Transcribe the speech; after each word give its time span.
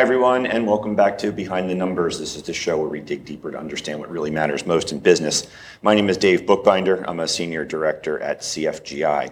Hi, 0.00 0.02
everyone, 0.02 0.46
and 0.46 0.66
welcome 0.66 0.96
back 0.96 1.18
to 1.18 1.30
Behind 1.30 1.68
the 1.68 1.74
Numbers. 1.74 2.18
This 2.18 2.34
is 2.34 2.42
the 2.42 2.54
show 2.54 2.78
where 2.78 2.88
we 2.88 3.00
dig 3.00 3.26
deeper 3.26 3.50
to 3.50 3.58
understand 3.58 4.00
what 4.00 4.10
really 4.10 4.30
matters 4.30 4.64
most 4.64 4.92
in 4.92 4.98
business. 4.98 5.46
My 5.82 5.94
name 5.94 6.08
is 6.08 6.16
Dave 6.16 6.46
Bookbinder. 6.46 7.04
I'm 7.06 7.20
a 7.20 7.28
senior 7.28 7.66
director 7.66 8.18
at 8.18 8.40
CFGI. 8.40 9.30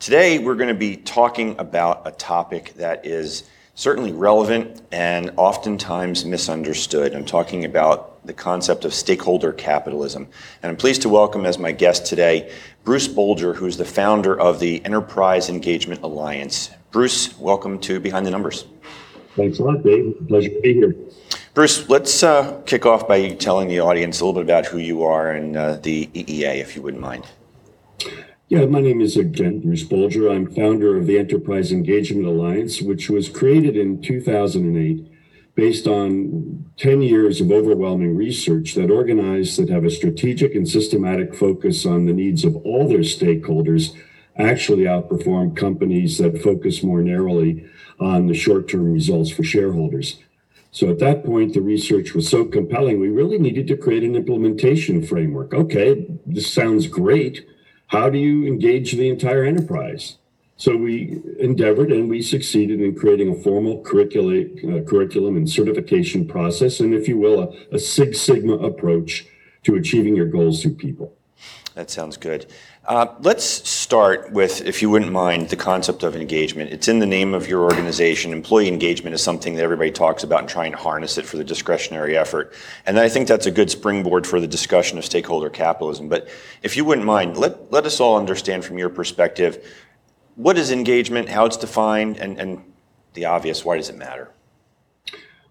Today, 0.00 0.40
we're 0.40 0.56
going 0.56 0.66
to 0.66 0.74
be 0.74 0.96
talking 0.96 1.54
about 1.60 2.08
a 2.08 2.10
topic 2.10 2.72
that 2.74 3.06
is 3.06 3.44
certainly 3.76 4.10
relevant 4.10 4.82
and 4.90 5.30
oftentimes 5.36 6.24
misunderstood. 6.24 7.14
I'm 7.14 7.24
talking 7.24 7.64
about 7.64 8.26
the 8.26 8.32
concept 8.32 8.84
of 8.84 8.92
stakeholder 8.92 9.52
capitalism. 9.52 10.26
And 10.64 10.70
I'm 10.70 10.76
pleased 10.76 11.02
to 11.02 11.08
welcome 11.08 11.46
as 11.46 11.56
my 11.56 11.70
guest 11.70 12.04
today 12.04 12.52
Bruce 12.82 13.06
Bolger, 13.06 13.54
who's 13.54 13.76
the 13.76 13.84
founder 13.84 14.38
of 14.38 14.58
the 14.58 14.84
Enterprise 14.84 15.48
Engagement 15.48 16.02
Alliance. 16.02 16.70
Bruce, 16.90 17.38
welcome 17.38 17.78
to 17.78 18.00
Behind 18.00 18.26
the 18.26 18.32
Numbers. 18.32 18.64
Thanks 19.36 19.58
a 19.58 19.64
lot, 19.64 19.82
Dave. 19.82 20.16
Pleasure 20.28 20.48
to 20.48 20.60
be 20.60 20.74
here. 20.74 20.94
Bruce, 21.54 21.88
let's 21.88 22.22
uh, 22.22 22.60
kick 22.66 22.86
off 22.86 23.06
by 23.06 23.30
telling 23.34 23.68
the 23.68 23.80
audience 23.80 24.20
a 24.20 24.24
little 24.24 24.40
bit 24.40 24.44
about 24.44 24.66
who 24.66 24.78
you 24.78 25.02
are 25.04 25.32
and 25.32 25.56
uh, 25.56 25.76
the 25.76 26.06
EEA, 26.14 26.56
if 26.56 26.74
you 26.74 26.82
wouldn't 26.82 27.02
mind. 27.02 27.26
Yeah, 28.48 28.66
my 28.66 28.80
name 28.80 29.00
is 29.00 29.16
again 29.16 29.60
Bruce 29.60 29.84
Bolger. 29.84 30.34
I'm 30.34 30.52
founder 30.52 30.96
of 30.96 31.06
the 31.06 31.18
Enterprise 31.18 31.70
Engagement 31.70 32.26
Alliance, 32.26 32.82
which 32.82 33.08
was 33.08 33.28
created 33.28 33.76
in 33.76 34.02
2008 34.02 35.06
based 35.54 35.86
on 35.86 36.64
10 36.76 37.02
years 37.02 37.40
of 37.40 37.52
overwhelming 37.52 38.16
research 38.16 38.74
that 38.74 38.90
organized 38.90 39.58
that 39.60 39.68
have 39.68 39.84
a 39.84 39.90
strategic 39.90 40.54
and 40.54 40.68
systematic 40.68 41.34
focus 41.34 41.86
on 41.86 42.06
the 42.06 42.12
needs 42.12 42.44
of 42.44 42.56
all 42.56 42.88
their 42.88 43.00
stakeholders 43.00 43.96
actually 44.36 44.84
outperform 44.84 45.56
companies 45.56 46.18
that 46.18 46.42
focus 46.42 46.82
more 46.82 47.02
narrowly 47.02 47.68
on 48.00 48.26
the 48.26 48.34
short-term 48.34 48.92
results 48.92 49.30
for 49.30 49.44
shareholders. 49.44 50.18
So 50.72 50.88
at 50.88 51.00
that 51.00 51.24
point, 51.24 51.54
the 51.54 51.60
research 51.60 52.14
was 52.14 52.28
so 52.28 52.44
compelling, 52.44 53.00
we 53.00 53.08
really 53.08 53.38
needed 53.38 53.66
to 53.68 53.76
create 53.76 54.04
an 54.04 54.14
implementation 54.14 55.04
framework. 55.04 55.52
Okay, 55.52 56.06
this 56.24 56.52
sounds 56.52 56.86
great. 56.86 57.46
How 57.88 58.08
do 58.08 58.18
you 58.18 58.46
engage 58.46 58.92
the 58.92 59.08
entire 59.08 59.44
enterprise? 59.44 60.18
So 60.56 60.76
we 60.76 61.20
endeavored 61.38 61.90
and 61.90 62.08
we 62.08 62.22
succeeded 62.22 62.80
in 62.80 62.94
creating 62.94 63.30
a 63.30 63.34
formal 63.34 63.80
uh, 63.80 64.82
curriculum 64.84 65.36
and 65.36 65.50
certification 65.50 66.26
process, 66.26 66.80
and 66.80 66.94
if 66.94 67.08
you 67.08 67.18
will, 67.18 67.40
a, 67.40 67.74
a 67.74 67.78
Six 67.78 68.20
Sigma 68.20 68.54
approach 68.58 69.26
to 69.64 69.74
achieving 69.74 70.14
your 70.14 70.26
goals 70.26 70.62
through 70.62 70.74
people. 70.74 71.16
That 71.74 71.90
sounds 71.90 72.16
good. 72.16 72.46
Uh, 72.86 73.14
let's 73.20 73.44
start 73.44 74.32
with, 74.32 74.62
if 74.62 74.80
you 74.80 74.88
wouldn't 74.88 75.12
mind, 75.12 75.50
the 75.50 75.56
concept 75.56 76.02
of 76.02 76.16
engagement. 76.16 76.72
It's 76.72 76.88
in 76.88 76.98
the 76.98 77.06
name 77.06 77.34
of 77.34 77.46
your 77.46 77.62
organization. 77.62 78.32
Employee 78.32 78.68
engagement 78.68 79.14
is 79.14 79.22
something 79.22 79.54
that 79.54 79.62
everybody 79.62 79.90
talks 79.90 80.24
about 80.24 80.40
and 80.40 80.48
trying 80.48 80.72
to 80.72 80.78
harness 80.78 81.18
it 81.18 81.26
for 81.26 81.36
the 81.36 81.44
discretionary 81.44 82.16
effort. 82.16 82.54
And 82.86 82.98
I 82.98 83.10
think 83.10 83.28
that's 83.28 83.44
a 83.44 83.50
good 83.50 83.70
springboard 83.70 84.26
for 84.26 84.40
the 84.40 84.46
discussion 84.46 84.96
of 84.96 85.04
stakeholder 85.04 85.50
capitalism. 85.50 86.08
But 86.08 86.28
if 86.62 86.74
you 86.74 86.86
wouldn't 86.86 87.06
mind, 87.06 87.36
let, 87.36 87.84
us 87.84 88.00
all 88.00 88.16
understand 88.16 88.64
from 88.64 88.78
your 88.78 88.88
perspective 88.88 89.62
what 90.36 90.56
is 90.56 90.70
engagement, 90.70 91.28
how 91.28 91.44
it's 91.44 91.58
defined, 91.58 92.16
and, 92.16 92.40
and 92.40 92.64
the 93.12 93.26
obvious, 93.26 93.62
why 93.62 93.76
does 93.76 93.90
it 93.90 93.96
matter? 93.98 94.32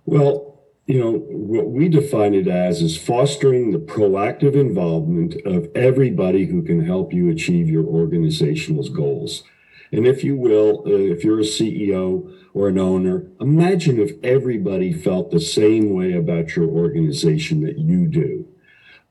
Well, 0.06 0.49
you 0.90 1.00
know, 1.00 1.20
what 1.30 1.70
we 1.70 1.88
define 1.88 2.34
it 2.34 2.48
as 2.48 2.82
is 2.82 2.98
fostering 2.98 3.70
the 3.70 3.78
proactive 3.78 4.56
involvement 4.56 5.36
of 5.46 5.70
everybody 5.76 6.48
who 6.48 6.64
can 6.64 6.84
help 6.84 7.14
you 7.14 7.30
achieve 7.30 7.70
your 7.70 7.86
organizational 7.86 8.90
goals. 8.90 9.44
And 9.92 10.08
if 10.08 10.24
you 10.24 10.36
will, 10.36 10.82
uh, 10.88 10.90
if 10.90 11.24
you're 11.24 11.42
a 11.42 11.44
CEO 11.44 12.34
or 12.56 12.70
an 12.70 12.80
owner, 12.80 13.28
imagine 13.40 14.00
if 14.00 14.14
everybody 14.24 14.92
felt 14.92 15.30
the 15.30 15.40
same 15.40 15.94
way 15.94 16.14
about 16.14 16.56
your 16.56 16.68
organization 16.68 17.62
that 17.62 17.78
you 17.78 18.08
do 18.08 18.48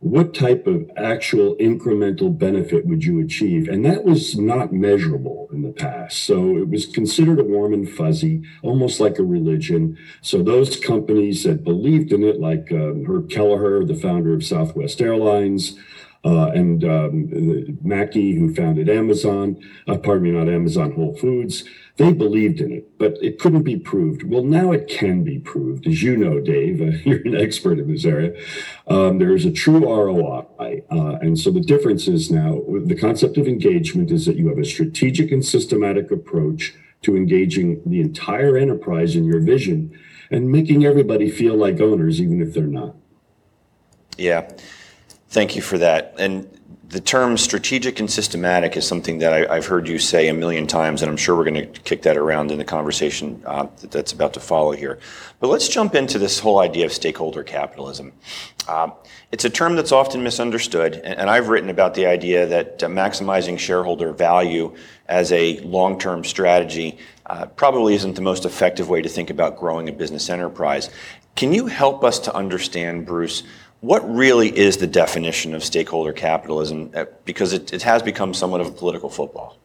what 0.00 0.32
type 0.32 0.68
of 0.68 0.88
actual 0.96 1.56
incremental 1.56 2.36
benefit 2.36 2.86
would 2.86 3.04
you 3.04 3.20
achieve? 3.20 3.68
And 3.68 3.84
that 3.84 4.04
was 4.04 4.38
not 4.38 4.72
measurable 4.72 5.48
in 5.52 5.62
the 5.62 5.72
past. 5.72 6.22
So 6.22 6.56
it 6.56 6.68
was 6.68 6.86
considered 6.86 7.40
a 7.40 7.44
warm 7.44 7.74
and 7.74 7.88
fuzzy, 7.88 8.42
almost 8.62 9.00
like 9.00 9.18
a 9.18 9.24
religion. 9.24 9.98
So 10.22 10.42
those 10.42 10.76
companies 10.76 11.42
that 11.42 11.64
believed 11.64 12.12
in 12.12 12.22
it, 12.22 12.38
like 12.38 12.70
um, 12.70 13.06
Herb 13.06 13.28
Kelleher, 13.28 13.84
the 13.84 13.96
founder 13.96 14.34
of 14.34 14.44
Southwest 14.44 15.00
Airlines, 15.00 15.76
and 16.24 16.84
um, 16.84 17.78
Mackey, 17.82 18.34
who 18.34 18.54
founded 18.54 18.88
Amazon, 18.88 19.56
uh, 19.86 19.96
pardon 19.96 20.24
me, 20.24 20.30
not 20.30 20.48
Amazon, 20.48 20.92
Whole 20.92 21.16
Foods, 21.16 21.64
they 21.98 22.12
believed 22.12 22.60
in 22.60 22.72
it, 22.72 22.96
but 22.96 23.18
it 23.20 23.40
couldn't 23.40 23.64
be 23.64 23.76
proved. 23.76 24.22
Well, 24.22 24.44
now 24.44 24.70
it 24.70 24.86
can 24.88 25.24
be 25.24 25.40
proved. 25.40 25.86
As 25.86 26.02
you 26.02 26.16
know, 26.16 26.40
Dave, 26.40 26.80
uh, 26.80 26.96
you're 27.04 27.22
an 27.22 27.36
expert 27.36 27.78
in 27.78 27.92
this 27.92 28.04
area. 28.04 28.40
Um, 28.86 29.18
there 29.18 29.34
is 29.34 29.44
a 29.44 29.50
true 29.50 29.84
ROI. 29.84 30.82
Uh, 30.90 31.18
and 31.20 31.38
so 31.38 31.50
the 31.50 31.60
difference 31.60 32.06
is 32.06 32.30
now 32.30 32.62
the 32.84 32.96
concept 32.96 33.36
of 33.36 33.48
engagement 33.48 34.10
is 34.10 34.26
that 34.26 34.36
you 34.36 34.48
have 34.48 34.58
a 34.58 34.64
strategic 34.64 35.32
and 35.32 35.44
systematic 35.44 36.10
approach 36.10 36.74
to 37.02 37.16
engaging 37.16 37.82
the 37.84 38.00
entire 38.00 38.56
enterprise 38.56 39.14
in 39.14 39.24
your 39.24 39.40
vision 39.40 39.96
and 40.30 40.50
making 40.50 40.84
everybody 40.84 41.30
feel 41.30 41.56
like 41.56 41.80
owners, 41.80 42.20
even 42.20 42.40
if 42.42 42.54
they're 42.54 42.64
not. 42.64 42.94
Yeah. 44.16 44.50
Thank 45.28 45.56
you 45.56 45.62
for 45.62 45.78
that. 45.78 46.14
And 46.18 46.48
the 46.88 47.00
term 47.00 47.36
strategic 47.36 48.00
and 48.00 48.10
systematic 48.10 48.74
is 48.74 48.86
something 48.86 49.18
that 49.18 49.50
I, 49.50 49.56
have 49.56 49.66
heard 49.66 49.86
you 49.86 49.98
say 49.98 50.28
a 50.28 50.34
million 50.34 50.66
times, 50.66 51.02
and 51.02 51.10
I'm 51.10 51.18
sure 51.18 51.36
we're 51.36 51.44
going 51.44 51.72
to 51.72 51.80
kick 51.82 52.00
that 52.02 52.16
around 52.16 52.50
in 52.50 52.56
the 52.56 52.64
conversation 52.64 53.42
uh, 53.44 53.66
that's 53.90 54.12
about 54.12 54.32
to 54.34 54.40
follow 54.40 54.72
here. 54.72 54.98
But 55.38 55.48
let's 55.48 55.68
jump 55.68 55.94
into 55.94 56.18
this 56.18 56.38
whole 56.38 56.60
idea 56.60 56.86
of 56.86 56.92
stakeholder 56.94 57.42
capitalism. 57.42 58.14
Uh, 58.66 58.90
it's 59.32 59.44
a 59.44 59.50
term 59.50 59.76
that's 59.76 59.92
often 59.92 60.22
misunderstood, 60.22 60.94
and, 60.94 61.18
and 61.18 61.28
I've 61.28 61.50
written 61.50 61.68
about 61.68 61.92
the 61.92 62.06
idea 62.06 62.46
that 62.46 62.82
uh, 62.82 62.86
maximizing 62.86 63.58
shareholder 63.58 64.14
value 64.14 64.74
as 65.08 65.30
a 65.32 65.58
long 65.60 65.98
term 65.98 66.24
strategy 66.24 66.96
uh, 67.26 67.44
probably 67.44 67.94
isn't 67.96 68.14
the 68.14 68.22
most 68.22 68.46
effective 68.46 68.88
way 68.88 69.02
to 69.02 69.08
think 69.10 69.28
about 69.28 69.58
growing 69.58 69.90
a 69.90 69.92
business 69.92 70.30
enterprise. 70.30 70.88
Can 71.36 71.52
you 71.52 71.66
help 71.66 72.02
us 72.02 72.18
to 72.20 72.34
understand, 72.34 73.04
Bruce? 73.04 73.42
What 73.80 74.08
really 74.12 74.56
is 74.56 74.76
the 74.78 74.86
definition 74.86 75.54
of 75.54 75.62
stakeholder 75.62 76.12
capitalism? 76.12 76.90
Uh, 76.94 77.04
because 77.24 77.52
it, 77.52 77.72
it 77.72 77.82
has 77.82 78.02
become 78.02 78.34
somewhat 78.34 78.60
of 78.60 78.66
a 78.66 78.72
political 78.72 79.08
football. 79.08 79.56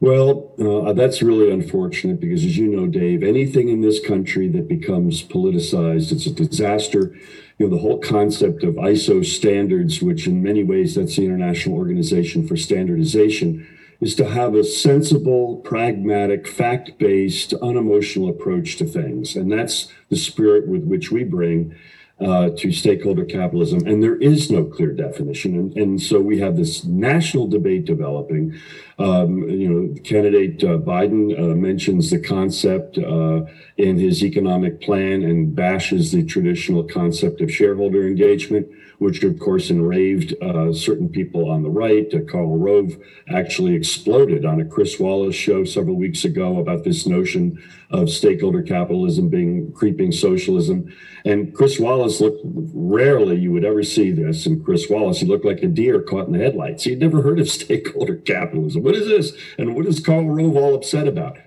Well, 0.00 0.52
uh, 0.60 0.92
that's 0.92 1.22
really 1.22 1.50
unfortunate 1.50 2.20
because, 2.20 2.44
as 2.44 2.58
you 2.58 2.66
know, 2.68 2.86
Dave, 2.86 3.22
anything 3.22 3.68
in 3.68 3.80
this 3.80 4.04
country 4.04 4.48
that 4.48 4.68
becomes 4.68 5.22
politicized, 5.22 6.12
it's 6.12 6.26
a 6.26 6.30
disaster. 6.30 7.16
You 7.58 7.68
know, 7.68 7.76
the 7.76 7.80
whole 7.80 7.98
concept 7.98 8.62
of 8.64 8.74
ISO 8.74 9.24
standards, 9.24 10.02
which 10.02 10.26
in 10.26 10.42
many 10.42 10.62
ways 10.64 10.94
that's 10.94 11.16
the 11.16 11.24
International 11.24 11.76
Organization 11.76 12.46
for 12.46 12.56
Standardization, 12.56 13.66
is 14.00 14.14
to 14.16 14.28
have 14.28 14.54
a 14.54 14.64
sensible, 14.64 15.56
pragmatic, 15.58 16.46
fact 16.46 16.98
based, 16.98 17.54
unemotional 17.54 18.28
approach 18.28 18.76
to 18.76 18.84
things. 18.84 19.36
And 19.36 19.50
that's 19.50 19.90
the 20.10 20.16
spirit 20.16 20.68
with 20.68 20.84
which 20.84 21.10
we 21.10 21.24
bring 21.24 21.74
uh, 22.20 22.50
to 22.56 22.72
stakeholder 22.72 23.24
capitalism, 23.24 23.86
and 23.86 24.02
there 24.02 24.16
is 24.16 24.50
no 24.50 24.64
clear 24.64 24.92
definition. 24.92 25.54
And, 25.54 25.76
and 25.76 26.02
so 26.02 26.20
we 26.20 26.38
have 26.40 26.56
this 26.56 26.84
national 26.84 27.46
debate 27.46 27.84
developing. 27.84 28.58
Um, 28.98 29.48
you 29.48 29.68
know, 29.68 30.00
candidate 30.04 30.64
uh, 30.64 30.78
Biden 30.78 31.38
uh, 31.38 31.54
mentions 31.54 32.10
the 32.10 32.18
concept 32.18 32.96
uh, 32.96 33.42
in 33.76 33.98
his 33.98 34.24
economic 34.24 34.80
plan 34.80 35.22
and 35.22 35.54
bashes 35.54 36.12
the 36.12 36.24
traditional 36.24 36.82
concept 36.82 37.42
of 37.42 37.52
shareholder 37.52 38.06
engagement 38.06 38.68
which 38.98 39.22
of 39.22 39.38
course 39.38 39.70
enraved 39.70 40.34
uh, 40.42 40.72
certain 40.72 41.08
people 41.08 41.50
on 41.50 41.62
the 41.62 41.70
right. 41.70 42.12
Uh, 42.14 42.20
Karl 42.30 42.56
Rove 42.56 42.96
actually 43.28 43.74
exploded 43.74 44.44
on 44.44 44.60
a 44.60 44.64
Chris 44.64 44.98
Wallace 44.98 45.34
show 45.34 45.64
several 45.64 45.96
weeks 45.96 46.24
ago 46.24 46.58
about 46.58 46.84
this 46.84 47.06
notion 47.06 47.62
of 47.90 48.10
stakeholder 48.10 48.62
capitalism 48.62 49.28
being 49.28 49.72
creeping 49.72 50.12
socialism. 50.12 50.92
And 51.24 51.54
Chris 51.54 51.78
Wallace 51.78 52.20
looked 52.20 52.40
rarely 52.44 53.36
you 53.36 53.52
would 53.52 53.64
ever 53.64 53.82
see 53.82 54.10
this. 54.12 54.46
And 54.46 54.64
Chris 54.64 54.88
Wallace, 54.88 55.20
he 55.20 55.26
looked 55.26 55.44
like 55.44 55.62
a 55.62 55.68
deer 55.68 56.00
caught 56.00 56.26
in 56.26 56.32
the 56.32 56.38
headlights. 56.38 56.84
He'd 56.84 57.00
never 57.00 57.22
heard 57.22 57.38
of 57.38 57.48
stakeholder 57.50 58.16
capitalism. 58.16 58.82
What 58.86 58.94
is 58.94 59.08
this? 59.08 59.32
And 59.58 59.74
what 59.74 59.84
is 59.84 59.98
Karl 59.98 60.28
Rove 60.28 60.56
all 60.56 60.72
upset 60.76 61.08
about? 61.08 61.38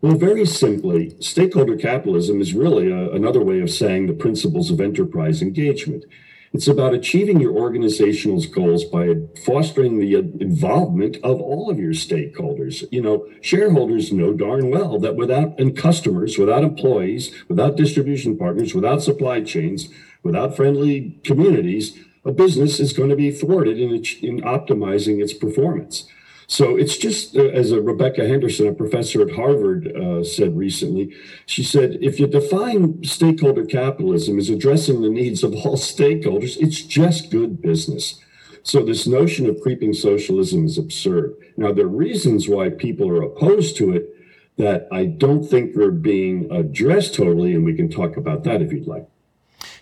Well, 0.00 0.16
very 0.16 0.44
simply, 0.44 1.14
stakeholder 1.20 1.76
capitalism 1.76 2.40
is 2.40 2.54
really 2.54 2.90
a, 2.90 3.12
another 3.12 3.40
way 3.40 3.60
of 3.60 3.70
saying 3.70 4.08
the 4.08 4.14
principles 4.14 4.68
of 4.68 4.80
enterprise 4.80 5.40
engagement. 5.40 6.06
It's 6.52 6.66
about 6.66 6.94
achieving 6.94 7.38
your 7.38 7.52
organizational 7.52 8.42
goals 8.52 8.84
by 8.84 9.14
fostering 9.44 10.00
the 10.00 10.16
involvement 10.16 11.18
of 11.18 11.40
all 11.40 11.70
of 11.70 11.78
your 11.78 11.92
stakeholders. 11.92 12.84
You 12.90 13.02
know, 13.02 13.28
shareholders 13.42 14.12
know 14.12 14.32
darn 14.32 14.68
well 14.68 14.98
that 14.98 15.14
without 15.14 15.56
and 15.60 15.76
customers, 15.76 16.36
without 16.36 16.64
employees, 16.64 17.32
without 17.46 17.76
distribution 17.76 18.36
partners, 18.36 18.74
without 18.74 19.04
supply 19.04 19.42
chains, 19.42 19.88
without 20.24 20.56
friendly 20.56 21.20
communities, 21.22 21.96
a 22.24 22.32
business 22.32 22.80
is 22.80 22.92
going 22.92 23.10
to 23.10 23.14
be 23.14 23.30
thwarted 23.30 23.78
in, 23.78 23.92
in 24.20 24.40
optimizing 24.40 25.22
its 25.22 25.32
performance. 25.32 26.08
So 26.50 26.76
it's 26.76 26.96
just 26.96 27.36
uh, 27.36 27.42
as 27.42 27.72
a 27.72 27.82
Rebecca 27.82 28.26
Henderson, 28.26 28.68
a 28.68 28.72
professor 28.72 29.20
at 29.20 29.36
Harvard, 29.36 29.94
uh, 29.94 30.24
said 30.24 30.56
recently. 30.56 31.14
She 31.44 31.62
said, 31.62 31.98
if 32.00 32.18
you 32.18 32.26
define 32.26 33.04
stakeholder 33.04 33.66
capitalism 33.66 34.38
as 34.38 34.48
addressing 34.48 35.02
the 35.02 35.10
needs 35.10 35.44
of 35.44 35.54
all 35.54 35.76
stakeholders, 35.76 36.56
it's 36.56 36.80
just 36.80 37.30
good 37.30 37.60
business. 37.60 38.18
So 38.62 38.82
this 38.82 39.06
notion 39.06 39.46
of 39.46 39.60
creeping 39.60 39.92
socialism 39.92 40.64
is 40.64 40.78
absurd. 40.78 41.36
Now 41.58 41.72
are 41.72 41.86
reasons 41.86 42.48
why 42.48 42.70
people 42.70 43.10
are 43.10 43.22
opposed 43.22 43.76
to 43.76 43.92
it 43.92 44.08
that 44.56 44.88
I 44.90 45.04
don't 45.04 45.44
think 45.44 45.76
are 45.76 45.90
being 45.90 46.50
addressed 46.50 47.14
totally, 47.14 47.54
and 47.54 47.64
we 47.64 47.74
can 47.74 47.90
talk 47.90 48.16
about 48.16 48.44
that 48.44 48.62
if 48.62 48.72
you'd 48.72 48.86
like. 48.86 49.06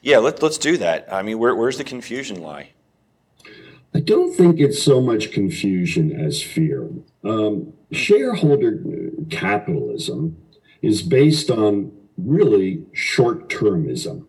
Yeah, 0.02 0.18
let, 0.18 0.42
let's 0.42 0.58
do 0.58 0.76
that. 0.78 1.12
I 1.12 1.22
mean, 1.22 1.38
where, 1.38 1.54
where's 1.54 1.78
the 1.78 1.84
confusion 1.84 2.42
lie? 2.42 2.70
I 3.96 4.00
don't 4.00 4.34
think 4.34 4.60
it's 4.60 4.82
so 4.82 5.00
much 5.00 5.32
confusion 5.32 6.12
as 6.12 6.42
fear. 6.42 6.90
Um, 7.24 7.72
shareholder 7.90 8.78
capitalism 9.30 10.36
is 10.82 11.00
based 11.00 11.50
on 11.50 11.92
really 12.18 12.84
short 12.92 13.48
termism. 13.48 14.26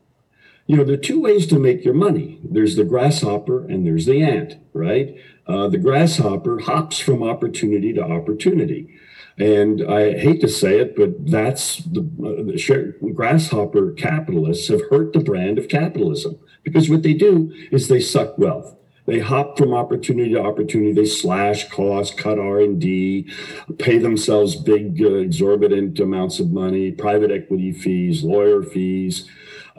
You 0.68 0.78
know, 0.78 0.86
there 0.86 0.94
are 0.94 1.10
two 1.12 1.20
ways 1.20 1.48
to 1.48 1.60
make 1.60 1.84
your 1.84 1.94
money 1.94 2.40
there's 2.50 2.78
the 2.78 2.86
grasshopper 2.86 3.68
and 3.68 3.86
there's 3.86 4.06
the 4.06 4.22
ant, 4.22 4.56
right? 4.72 5.18
Uh, 5.48 5.68
the 5.68 5.78
grasshopper 5.78 6.60
hops 6.60 7.00
from 7.00 7.22
opportunity 7.22 7.92
to 7.92 8.02
opportunity. 8.02 8.98
And 9.38 9.84
I 9.84 10.18
hate 10.18 10.40
to 10.42 10.48
say 10.48 10.80
it, 10.80 10.96
but 10.96 11.30
that's 11.30 11.80
the, 11.80 12.10
uh, 12.24 12.52
the 12.52 12.58
share, 12.58 12.94
grasshopper 13.14 13.92
capitalists 13.92 14.70
have 14.70 14.90
hurt 14.90 15.12
the 15.12 15.20
brand 15.20 15.60
of 15.60 15.68
capitalism 15.68 16.40
because 16.64 16.90
what 16.90 17.04
they 17.04 17.14
do 17.14 17.54
is 17.70 17.90
they 17.90 18.00
suck 18.00 18.38
wealth. 18.38 18.77
They 19.08 19.20
hop 19.20 19.58
from 19.58 19.74
opportunity 19.74 20.34
to 20.34 20.42
opportunity. 20.42 20.92
They 20.92 21.06
slash 21.06 21.70
costs, 21.70 22.14
cut 22.14 22.38
R 22.38 22.60
and 22.60 22.80
D, 22.80 23.32
pay 23.80 23.98
themselves 23.98 24.58
big, 24.58 25.02
uh, 25.02 25.16
exorbitant 25.16 26.00
amounts 26.00 26.40
of 26.40 26.52
money, 26.52 26.92
private 26.92 27.32
equity 27.32 27.72
fees, 27.72 28.24
lawyer 28.24 28.62
fees, 28.62 29.28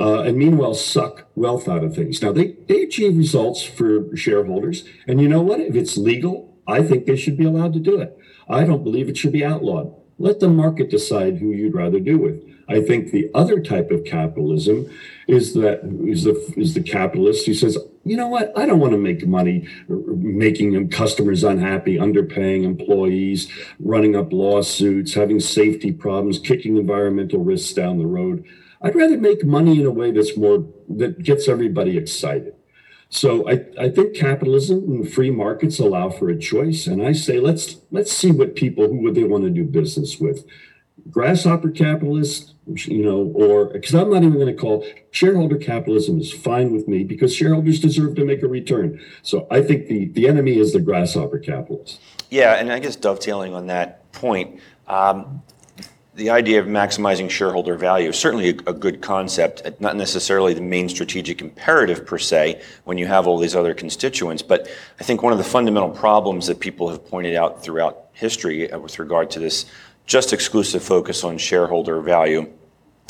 uh, 0.01 0.23
and 0.23 0.39
meanwhile 0.39 0.75
suck 0.75 1.29
wealth 1.35 1.69
out 1.69 1.85
of 1.85 1.95
things. 1.95 2.23
Now 2.23 2.33
they 2.33 2.57
they 2.67 2.83
achieve 2.83 3.17
results 3.17 3.63
for 3.63 4.17
shareholders, 4.17 4.85
and 5.07 5.21
you 5.21 5.29
know 5.29 5.43
what? 5.43 5.61
If 5.61 5.75
it's 5.75 5.99
legal, 5.99 6.57
I 6.67 6.83
think 6.83 7.05
they 7.05 7.17
should 7.17 7.37
be 7.37 7.45
allowed 7.45 7.75
to 7.75 7.81
do 7.81 8.01
it. 8.01 8.17
I 8.49 8.65
don't 8.65 8.85
believe 8.85 9.09
it 9.09 9.19
should 9.19 9.33
be 9.33 9.45
outlawed. 9.45 9.95
Let 10.19 10.41
the 10.41 10.49
market 10.49 10.91
decide 10.91 11.39
who 11.39 11.53
you'd 11.53 11.75
rather 11.75 12.01
do 12.01 12.19
with. 12.19 12.43
I 12.69 12.81
think 12.81 13.11
the 13.11 13.31
other 13.35 13.61
type 13.61 13.91
of 13.91 14.05
capitalism 14.05 14.91
is 15.27 15.55
that 15.55 15.81
is 16.07 16.25
the 16.25 16.55
is 16.57 16.75
the 16.75 16.83
capitalist 16.83 17.47
who 17.47 17.55
says, 17.55 17.79
you 18.05 18.17
know 18.17 18.29
what, 18.29 18.57
I 18.57 18.67
don't 18.67 18.81
want 18.81 18.93
to 18.93 18.99
make 18.99 19.27
money 19.27 19.67
making 19.89 20.91
customers 20.91 21.45
unhappy, 21.45 21.97
underpaying 21.97 22.65
employees, 22.65 23.51
running 23.79 24.17
up 24.17 24.33
lawsuits, 24.33 25.15
having 25.15 25.41
safety 25.41 25.93
problems, 25.93 26.39
kicking 26.39 26.77
environmental 26.77 27.43
risks 27.43 27.73
down 27.73 27.99
the 27.99 28.07
road. 28.07 28.45
I'd 28.83 28.95
rather 28.95 29.19
make 29.19 29.45
money 29.45 29.81
in 29.81 29.87
a 29.87 29.91
way 29.91 30.11
that's 30.11 30.37
more 30.37 30.65
that 30.89 31.23
gets 31.23 31.49
everybody 31.49 31.97
excited. 31.97 32.55
So 33.11 33.49
I, 33.49 33.65
I 33.81 33.89
think 33.89 34.15
capitalism 34.15 34.85
and 34.85 35.11
free 35.11 35.31
markets 35.31 35.79
allow 35.79 36.11
for 36.11 36.29
a 36.29 36.39
choice. 36.39 36.87
And 36.87 37.03
I 37.03 37.13
say 37.13 37.41
let's 37.41 37.77
let's 37.91 38.13
see 38.13 38.31
what 38.31 38.55
people 38.55 38.89
who 38.89 39.01
would 39.03 39.15
they 39.15 39.25
want 39.25 39.45
to 39.45 39.51
do 39.51 39.65
business 39.65 40.19
with. 40.19 40.45
Grasshopper 41.11 41.71
capitalists, 41.71 42.55
you 42.67 43.03
know, 43.03 43.33
or 43.35 43.67
because 43.67 43.95
I'm 43.95 44.11
not 44.11 44.23
even 44.23 44.35
going 44.35 44.55
to 44.55 44.61
call 44.61 44.85
shareholder 45.11 45.57
capitalism 45.57 46.21
is 46.21 46.33
fine 46.33 46.73
with 46.73 46.87
me 46.87 47.03
because 47.05 47.35
shareholders 47.35 47.81
deserve 47.81 48.15
to 48.17 48.25
make 48.25 48.43
a 48.43 48.49
return. 48.49 49.01
So 49.23 49.47
I 49.51 49.63
think 49.63 49.89
the 49.89 50.07
the 50.07 50.29
enemy 50.29 50.59
is 50.59 50.73
the 50.73 50.81
grasshopper 50.81 51.39
capitalist. 51.39 52.01
Yeah, 52.31 52.55
and 52.55 52.71
I 52.71 52.79
guess 52.79 52.97
dovetailing 52.97 53.55
on 53.55 53.69
that 53.69 54.13
point, 54.13 54.61
um, 54.87 55.43
the 56.19 56.31
idea 56.31 56.61
of 56.61 56.67
maximizing 56.67 57.31
shareholder 57.31 57.77
value 57.77 58.09
is 58.09 58.19
certainly 58.19 58.51
a, 58.51 58.71
a, 58.71 58.73
good 58.73 59.01
concept, 59.01 59.63
not 59.81 59.95
necessarily 59.95 60.53
the 60.53 60.61
main 60.61 60.89
strategic 60.89 61.41
imperative 61.41 62.05
per 62.05 62.19
se 62.19 62.61
when 62.85 62.99
you 62.99 63.07
have 63.07 63.29
all 63.29 63.39
these 63.39 63.55
other 63.55 63.73
constituents. 63.73 64.43
But 64.43 64.69
I 64.99 65.05
think 65.05 65.23
one 65.23 65.33
of 65.33 65.39
the 65.39 65.45
fundamental 65.45 65.91
problems 65.91 66.49
that 66.49 66.59
people 66.59 66.89
have 66.89 67.07
pointed 67.07 67.37
out 67.37 67.63
throughout 67.63 68.09
history 68.15 68.71
uh, 68.71 68.81
with 68.81 68.99
regard 68.99 69.31
to 69.31 69.39
this 69.39 69.67
just 70.09 70.33
exclusive 70.33 70.83
focus 70.83 71.23
on 71.23 71.37
shareholder 71.39 72.01
value 72.01 72.51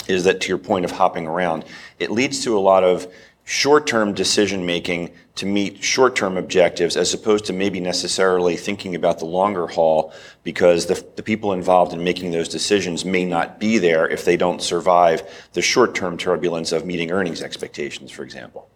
is 0.08 0.24
that 0.24 0.40
to 0.42 0.48
your 0.48 0.58
point 0.58 0.84
of 0.84 0.90
hopping 0.90 1.26
around, 1.26 1.64
it 1.98 2.10
leads 2.10 2.42
to 2.42 2.58
a 2.58 2.60
lot 2.60 2.82
of 2.82 3.06
short-term 3.44 4.12
decision 4.12 4.66
making 4.66 5.10
to 5.36 5.46
meet 5.46 5.82
short-term 5.82 6.36
objectives 6.36 6.96
as 6.96 7.14
opposed 7.14 7.46
to 7.46 7.52
maybe 7.52 7.80
necessarily 7.80 8.56
thinking 8.56 8.94
about 8.94 9.20
the 9.20 9.24
longer 9.24 9.68
haul 9.68 10.12
because 10.42 10.86
the, 10.86 11.06
the 11.16 11.22
people 11.22 11.52
involved 11.52 11.92
in 11.92 12.02
making 12.02 12.32
those 12.32 12.48
decisions 12.48 13.04
may 13.04 13.24
not 13.24 13.60
be 13.60 13.78
there 13.78 14.06
if 14.08 14.24
they 14.24 14.36
don't 14.36 14.60
survive 14.60 15.22
the 15.52 15.62
short-term 15.62 16.18
turbulence 16.18 16.72
of 16.72 16.84
meeting 16.84 17.10
earnings 17.10 17.40
expectations, 17.40 18.10
for 18.10 18.24
example. 18.24 18.68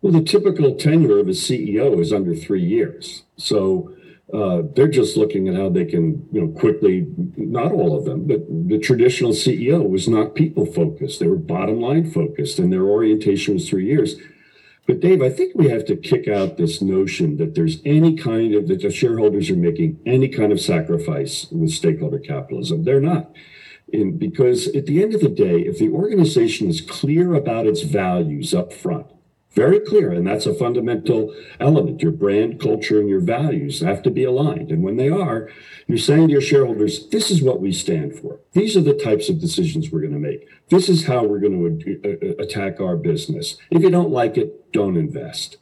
Well, 0.00 0.12
the 0.12 0.22
typical 0.22 0.74
tenure 0.76 1.18
of 1.18 1.28
a 1.28 1.32
CEO 1.32 2.00
is 2.00 2.12
under 2.12 2.34
three 2.34 2.62
years. 2.62 3.24
So 3.36 3.94
uh, 4.32 4.62
they're 4.74 4.88
just 4.88 5.16
looking 5.16 5.48
at 5.48 5.54
how 5.54 5.70
they 5.70 5.86
can, 5.86 6.28
you 6.32 6.42
know, 6.42 6.48
quickly, 6.48 7.06
not 7.36 7.72
all 7.72 7.96
of 7.96 8.04
them, 8.04 8.26
but 8.26 8.42
the 8.48 8.78
traditional 8.78 9.32
CEO 9.32 9.88
was 9.88 10.06
not 10.06 10.34
people 10.34 10.66
focused. 10.66 11.18
They 11.18 11.28
were 11.28 11.36
bottom 11.36 11.80
line 11.80 12.10
focused 12.10 12.58
and 12.58 12.70
their 12.70 12.84
orientation 12.84 13.54
was 13.54 13.68
three 13.68 13.86
years. 13.86 14.16
But 14.86 15.00
Dave, 15.00 15.22
I 15.22 15.30
think 15.30 15.54
we 15.54 15.68
have 15.68 15.84
to 15.86 15.96
kick 15.96 16.28
out 16.28 16.56
this 16.56 16.82
notion 16.82 17.36
that 17.38 17.54
there's 17.54 17.78
any 17.84 18.16
kind 18.16 18.54
of, 18.54 18.68
that 18.68 18.82
the 18.82 18.90
shareholders 18.90 19.50
are 19.50 19.56
making 19.56 19.98
any 20.04 20.28
kind 20.28 20.52
of 20.52 20.60
sacrifice 20.60 21.46
with 21.50 21.70
stakeholder 21.70 22.18
capitalism. 22.18 22.84
They're 22.84 23.00
not. 23.00 23.32
Because 23.90 24.68
at 24.68 24.84
the 24.84 25.02
end 25.02 25.14
of 25.14 25.22
the 25.22 25.28
day, 25.30 25.60
if 25.60 25.78
the 25.78 25.90
organization 25.90 26.68
is 26.68 26.82
clear 26.82 27.34
about 27.34 27.66
its 27.66 27.82
values 27.82 28.52
up 28.52 28.72
front, 28.72 29.06
very 29.58 29.80
clear. 29.80 30.12
And 30.12 30.24
that's 30.24 30.46
a 30.46 30.54
fundamental 30.54 31.34
element. 31.58 32.00
Your 32.00 32.12
brand, 32.12 32.60
culture, 32.60 33.00
and 33.00 33.08
your 33.08 33.20
values 33.20 33.80
have 33.80 34.02
to 34.04 34.10
be 34.10 34.22
aligned. 34.22 34.70
And 34.70 34.84
when 34.84 34.96
they 34.96 35.08
are, 35.08 35.50
you're 35.88 35.98
saying 35.98 36.28
to 36.28 36.32
your 36.32 36.40
shareholders, 36.40 37.08
this 37.08 37.28
is 37.28 37.42
what 37.42 37.60
we 37.60 37.72
stand 37.72 38.14
for. 38.14 38.38
These 38.52 38.76
are 38.76 38.82
the 38.82 38.94
types 38.94 39.28
of 39.28 39.40
decisions 39.40 39.90
we're 39.90 40.02
going 40.02 40.12
to 40.12 40.28
make. 40.30 40.46
This 40.68 40.88
is 40.88 41.06
how 41.06 41.24
we're 41.24 41.40
going 41.40 41.80
to 41.80 41.90
uh, 42.04 42.40
attack 42.40 42.80
our 42.80 42.96
business. 42.96 43.56
If 43.70 43.82
you 43.82 43.90
don't 43.90 44.12
like 44.12 44.36
it, 44.36 44.72
don't 44.72 44.96
invest. 44.96 45.56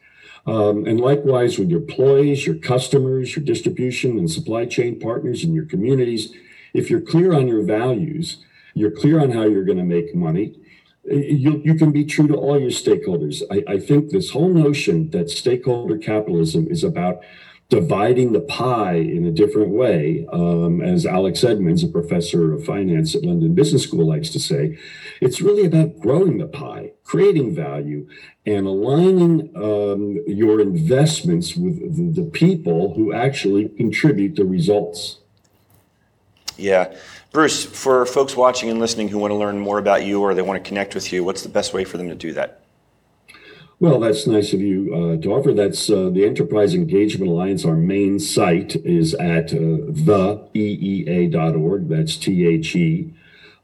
Um, 0.47 0.85
and 0.87 1.01
likewise 1.01 1.59
with 1.59 1.71
your 1.71 1.81
employees, 1.81 2.47
your 2.47 2.57
customers, 2.57 3.35
your 3.35 3.45
distribution 3.45 4.19
and 4.19 4.31
supply 4.31 4.67
chain 4.67 5.01
partners, 5.01 5.43
and 5.43 5.55
your 5.55 5.65
communities. 5.65 6.33
If 6.75 6.91
you're 6.91 7.01
clear 7.01 7.33
on 7.33 7.49
your 7.49 7.65
values, 7.65 8.45
you're 8.75 8.91
clear 8.91 9.21
on 9.21 9.31
how 9.31 9.45
you're 9.45 9.65
going 9.65 9.79
to 9.79 9.85
make 9.85 10.15
money, 10.15 10.55
you, 11.11 11.63
you 11.65 11.75
can 11.75 11.93
be 11.93 12.05
true 12.05 12.29
to 12.29 12.35
all 12.35 12.59
your 12.61 12.71
stakeholders. 12.71 13.43
I, 13.51 13.75
I 13.75 13.79
think 13.79 14.11
this 14.11 14.31
whole 14.31 14.53
notion 14.53 15.11
that 15.11 15.31
stakeholder 15.31 15.99
capitalism 15.99 16.67
is 16.69 16.85
about 16.85 17.21
dividing 17.69 18.33
the 18.33 18.41
pie 18.41 18.95
in 18.95 19.27
a 19.27 19.31
different 19.33 19.71
way, 19.71 20.25
um, 20.33 20.81
as 20.81 21.05
Alex 21.05 21.41
Edmans, 21.41 21.83
a 21.83 21.89
professor 21.89 22.53
of 22.55 22.65
finance 22.65 23.15
at 23.17 23.25
London 23.25 23.55
Business 23.55 23.83
School, 23.83 24.07
likes 24.07 24.31
to 24.31 24.39
say, 24.39 24.79
it's 25.21 25.41
really 25.41 25.67
about 25.67 25.99
growing 25.99 26.39
the 26.39 26.47
pie, 26.47 26.93
creating 27.03 27.55
value, 27.55 28.09
and 28.45 28.69
aligning 28.69 29.51
um, 29.57 30.23
your 30.29 30.61
investments 30.61 31.57
with 31.57 31.97
the, 31.97 32.23
the 32.23 32.31
people 32.31 32.95
who 32.95 33.13
actually 33.13 33.69
contribute 33.71 34.37
the 34.37 34.45
results. 34.45 35.19
Yeah. 36.57 36.95
Bruce, 37.37 37.67
for 37.67 38.07
folks 38.07 38.35
watching 38.35 38.71
and 38.71 38.81
listening 38.81 39.09
who 39.09 39.19
want 39.19 39.31
to 39.31 39.35
learn 39.35 39.59
more 39.59 39.77
about 39.79 40.07
you 40.07 40.23
or 40.23 40.33
they 40.33 40.41
want 40.41 40.65
to 40.65 40.67
connect 40.67 40.95
with 40.95 41.13
you, 41.13 41.23
what's 41.23 41.43
the 41.43 41.51
best 41.51 41.75
way 41.75 41.85
for 41.85 41.99
them 41.99 42.09
to 42.09 42.15
do 42.15 42.33
that? 42.33 42.63
Well, 43.79 44.01
that's 44.01 44.27
nice 44.27 44.55
of 44.55 44.63
you 44.63 44.91
uh, 44.95 45.21
to 45.23 45.35
offer. 45.35 45.53
That's 45.53 45.91
uh, 45.91 46.09
the 46.09 46.25
Enterprise 46.25 46.73
Engagement 46.73 47.31
Alliance. 47.31 47.67
Our 47.67 47.77
main 47.77 48.19
site 48.19 48.77
is 48.77 49.13
at 49.13 49.53
uh, 49.53 49.93
theeea.org. 50.57 51.91
That's 51.91 52.17
T 52.17 52.47
H 52.47 52.75
E 52.75 53.13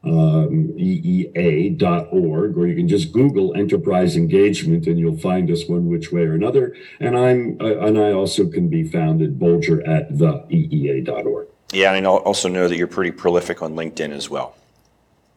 um, 0.03 0.73
EEA.org, 0.77 2.57
or 2.57 2.67
you 2.67 2.75
can 2.75 2.87
just 2.87 3.11
Google 3.11 3.55
Enterprise 3.55 4.15
Engagement 4.15 4.85
and 4.85 4.99
you'll 4.99 5.17
find 5.17 5.49
us 5.49 5.67
one 5.67 5.87
which 5.87 6.11
way 6.11 6.21
or 6.21 6.35
another. 6.35 6.75
And 6.99 7.17
I'm 7.17 7.57
uh, 7.59 7.79
and 7.79 7.97
I 7.97 8.11
also 8.11 8.47
can 8.47 8.67
be 8.67 8.83
found 8.83 9.23
at 9.23 9.39
Bolger 9.39 9.81
at 9.87 10.11
theeea.org. 10.13 11.47
Yeah, 11.73 11.93
and 11.93 12.05
I 12.05 12.09
also 12.09 12.47
know 12.47 12.67
that 12.67 12.77
you're 12.77 12.87
pretty 12.87 13.11
prolific 13.11 13.61
on 13.61 13.75
LinkedIn 13.75 14.11
as 14.11 14.29
well. 14.29 14.55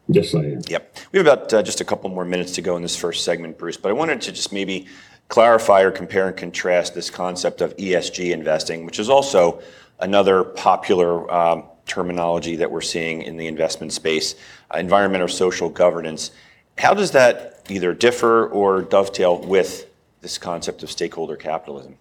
Yes, 0.07 0.33
I 0.33 0.39
am. 0.39 0.61
Yep. 0.67 0.97
We 1.11 1.19
have 1.19 1.27
about 1.27 1.53
uh, 1.53 1.63
just 1.63 1.81
a 1.81 1.85
couple 1.85 2.09
more 2.09 2.23
minutes 2.23 2.53
to 2.53 2.61
go 2.61 2.77
in 2.77 2.81
this 2.81 2.95
first 2.95 3.25
segment, 3.25 3.57
Bruce, 3.57 3.75
but 3.75 3.89
I 3.89 3.93
wanted 3.93 4.21
to 4.21 4.31
just 4.31 4.53
maybe 4.53 4.87
clarify 5.27 5.81
or 5.81 5.91
compare 5.91 6.27
and 6.27 6.37
contrast 6.37 6.93
this 6.95 7.09
concept 7.09 7.59
of 7.59 7.75
ESG 7.75 8.31
investing, 8.31 8.85
which 8.85 8.99
is 8.99 9.09
also 9.09 9.61
another 9.99 10.43
popular 10.43 11.29
um, 11.33 11.63
terminology 11.85 12.55
that 12.55 12.69
we're 12.69 12.81
seeing 12.81 13.23
in 13.23 13.35
the 13.35 13.47
investment 13.47 13.91
space, 13.91 14.35
uh, 14.73 14.77
environment 14.77 15.23
or 15.23 15.27
social 15.27 15.69
governance. 15.69 16.31
How 16.77 16.93
does 16.93 17.11
that 17.11 17.65
either 17.69 17.93
differ 17.93 18.47
or 18.47 18.81
dovetail 18.81 19.39
with 19.39 19.87
this 20.21 20.37
concept 20.37 20.83
of 20.83 20.91
stakeholder 20.91 21.35
capitalism? 21.35 21.97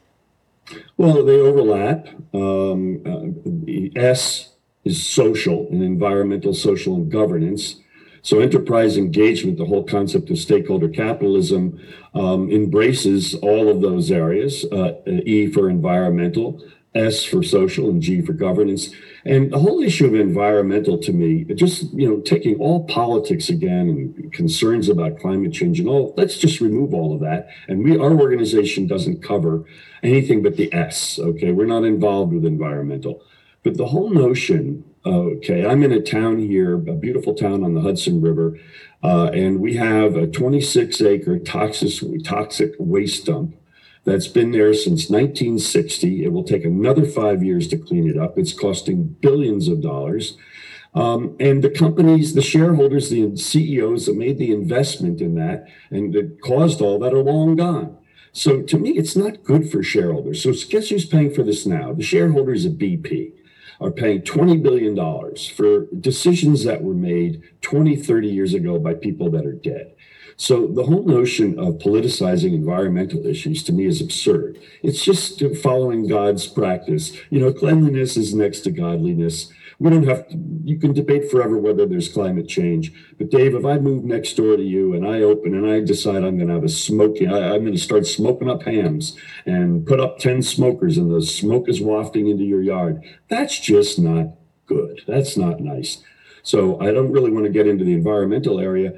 Well, 0.96 1.24
they 1.24 1.38
overlap. 1.38 2.08
Um, 2.34 3.02
uh, 3.06 4.00
S 4.00 4.52
is 4.84 5.04
social 5.04 5.66
and 5.70 5.82
environmental, 5.82 6.54
social, 6.54 6.94
and 6.94 7.10
governance. 7.10 7.76
So, 8.22 8.40
enterprise 8.40 8.96
engagement, 8.96 9.58
the 9.58 9.66
whole 9.66 9.84
concept 9.84 10.30
of 10.30 10.38
stakeholder 10.38 10.88
capitalism, 10.88 11.80
um, 12.14 12.50
embraces 12.50 13.34
all 13.36 13.68
of 13.68 13.80
those 13.80 14.10
areas. 14.10 14.64
Uh, 14.72 14.94
e 15.06 15.46
for 15.46 15.70
environmental, 15.70 16.62
S 16.96 17.24
for 17.24 17.42
social, 17.42 17.88
and 17.90 18.00
G 18.00 18.22
for 18.22 18.32
governance. 18.32 18.90
And 19.24 19.52
the 19.52 19.58
whole 19.58 19.82
issue 19.82 20.06
of 20.06 20.14
environmental 20.14 20.98
to 20.98 21.12
me, 21.12 21.44
just 21.54 21.92
you 21.92 22.08
know, 22.08 22.20
taking 22.20 22.56
all 22.60 22.84
politics 22.86 23.48
again 23.48 23.88
and 23.88 24.32
concerns 24.32 24.88
about 24.88 25.18
climate 25.18 25.52
change 25.52 25.80
and 25.80 25.88
all, 25.88 26.14
let's 26.16 26.38
just 26.38 26.60
remove 26.60 26.94
all 26.94 27.12
of 27.12 27.20
that. 27.20 27.48
And 27.68 27.82
we, 27.82 27.98
our 27.98 28.12
organization 28.12 28.86
doesn't 28.86 29.22
cover 29.22 29.64
anything 30.02 30.42
but 30.42 30.56
the 30.56 30.72
S. 30.72 31.18
Okay, 31.18 31.52
we're 31.52 31.66
not 31.66 31.84
involved 31.84 32.32
with 32.32 32.44
environmental, 32.44 33.22
but 33.62 33.76
the 33.76 33.86
whole 33.86 34.10
notion. 34.10 34.84
Okay, 35.04 35.64
I'm 35.64 35.84
in 35.84 35.92
a 35.92 36.00
town 36.00 36.38
here, 36.38 36.74
a 36.74 36.94
beautiful 36.94 37.34
town 37.34 37.62
on 37.62 37.74
the 37.74 37.80
Hudson 37.80 38.20
River, 38.20 38.58
uh, 39.04 39.30
and 39.32 39.60
we 39.60 39.74
have 39.74 40.16
a 40.16 40.26
26 40.26 41.00
acre 41.00 41.38
toxic 41.38 42.24
toxic 42.24 42.72
waste 42.78 43.26
dump 43.26 43.54
that's 44.06 44.28
been 44.28 44.52
there 44.52 44.72
since 44.72 45.10
1960. 45.10 46.24
It 46.24 46.32
will 46.32 46.44
take 46.44 46.64
another 46.64 47.04
five 47.04 47.42
years 47.42 47.66
to 47.68 47.76
clean 47.76 48.08
it 48.08 48.16
up. 48.16 48.38
It's 48.38 48.52
costing 48.52 49.16
billions 49.20 49.66
of 49.68 49.82
dollars. 49.82 50.38
Um, 50.94 51.36
and 51.38 51.62
the 51.62 51.68
companies, 51.68 52.32
the 52.32 52.40
shareholders, 52.40 53.10
the 53.10 53.36
CEOs 53.36 54.06
that 54.06 54.16
made 54.16 54.38
the 54.38 54.52
investment 54.52 55.20
in 55.20 55.34
that 55.34 55.66
and 55.90 56.14
that 56.14 56.40
caused 56.40 56.80
all 56.80 56.98
that 57.00 57.12
are 57.12 57.22
long 57.22 57.56
gone. 57.56 57.98
So 58.32 58.62
to 58.62 58.78
me, 58.78 58.90
it's 58.90 59.16
not 59.16 59.42
good 59.42 59.70
for 59.70 59.82
shareholders. 59.82 60.42
So 60.42 60.52
guess 60.70 60.88
who's 60.88 61.04
paying 61.04 61.34
for 61.34 61.42
this 61.42 61.66
now? 61.66 61.92
The 61.92 62.02
shareholders 62.02 62.64
of 62.64 62.74
BP 62.74 63.32
are 63.80 63.90
paying 63.90 64.22
$20 64.22 64.62
billion 64.62 64.96
for 65.54 65.86
decisions 65.98 66.64
that 66.64 66.82
were 66.82 66.94
made 66.94 67.42
20, 67.60 67.96
30 67.96 68.28
years 68.28 68.54
ago 68.54 68.78
by 68.78 68.94
people 68.94 69.30
that 69.30 69.44
are 69.44 69.52
dead. 69.52 69.94
So 70.36 70.66
the 70.66 70.84
whole 70.84 71.04
notion 71.04 71.58
of 71.58 71.78
politicizing 71.78 72.52
environmental 72.52 73.26
issues 73.26 73.62
to 73.64 73.72
me 73.72 73.86
is 73.86 74.02
absurd. 74.02 74.58
It's 74.82 75.02
just 75.02 75.42
following 75.62 76.06
God's 76.06 76.46
practice. 76.46 77.16
You 77.30 77.40
know, 77.40 77.52
cleanliness 77.52 78.16
is 78.18 78.34
next 78.34 78.60
to 78.60 78.70
godliness. 78.70 79.50
We 79.78 79.90
don't 79.90 80.06
have 80.06 80.28
to, 80.28 80.36
you 80.64 80.78
can 80.78 80.92
debate 80.92 81.30
forever 81.30 81.58
whether 81.58 81.86
there's 81.86 82.08
climate 82.08 82.48
change. 82.48 82.92
But 83.18 83.30
Dave, 83.30 83.54
if 83.54 83.64
I 83.64 83.78
move 83.78 84.04
next 84.04 84.34
door 84.34 84.56
to 84.56 84.62
you 84.62 84.94
and 84.94 85.06
I 85.06 85.20
open 85.20 85.54
and 85.54 85.66
I 85.66 85.80
decide 85.80 86.16
I'm 86.16 86.36
going 86.36 86.48
to 86.48 86.54
have 86.54 86.64
a 86.64 86.68
smoking, 86.68 87.32
I, 87.32 87.54
I'm 87.54 87.60
going 87.60 87.72
to 87.72 87.78
start 87.78 88.06
smoking 88.06 88.50
up 88.50 88.62
hams 88.62 89.16
and 89.46 89.86
put 89.86 90.00
up 90.00 90.18
10 90.18 90.42
smokers 90.42 90.98
and 90.98 91.10
the 91.10 91.22
smoke 91.22 91.68
is 91.68 91.80
wafting 91.80 92.28
into 92.28 92.44
your 92.44 92.62
yard, 92.62 93.02
that's 93.28 93.58
just 93.58 93.98
not 93.98 94.34
good. 94.66 95.00
That's 95.06 95.36
not 95.36 95.60
nice. 95.60 96.02
So 96.42 96.80
I 96.80 96.92
don't 96.92 97.12
really 97.12 97.30
want 97.30 97.44
to 97.44 97.50
get 97.50 97.66
into 97.66 97.84
the 97.84 97.94
environmental 97.94 98.60
area 98.60 98.92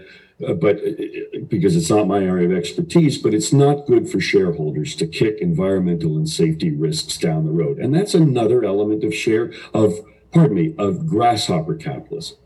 uh, 0.47 0.52
but 0.52 0.76
uh, 0.76 1.38
because 1.49 1.75
it's 1.76 1.90
not 1.90 2.07
my 2.07 2.21
area 2.21 2.49
of 2.49 2.57
expertise, 2.57 3.18
but 3.18 3.35
it's 3.35 3.52
not 3.52 3.87
good 3.87 4.09
for 4.09 4.21
shareholders 4.21 4.95
to 4.97 5.07
kick 5.07 5.38
environmental 5.40 6.16
and 6.16 6.28
safety 6.28 6.71
risks 6.71 7.16
down 7.16 7.45
the 7.45 7.50
road. 7.50 7.78
And 7.78 7.95
that's 7.95 8.14
another 8.14 8.64
element 8.64 9.02
of 9.04 9.14
share 9.14 9.52
of, 9.75 9.95
pardon 10.33 10.54
me, 10.54 10.75
of 10.78 11.07
grasshopper 11.07 11.75
capitalism. 11.75 12.38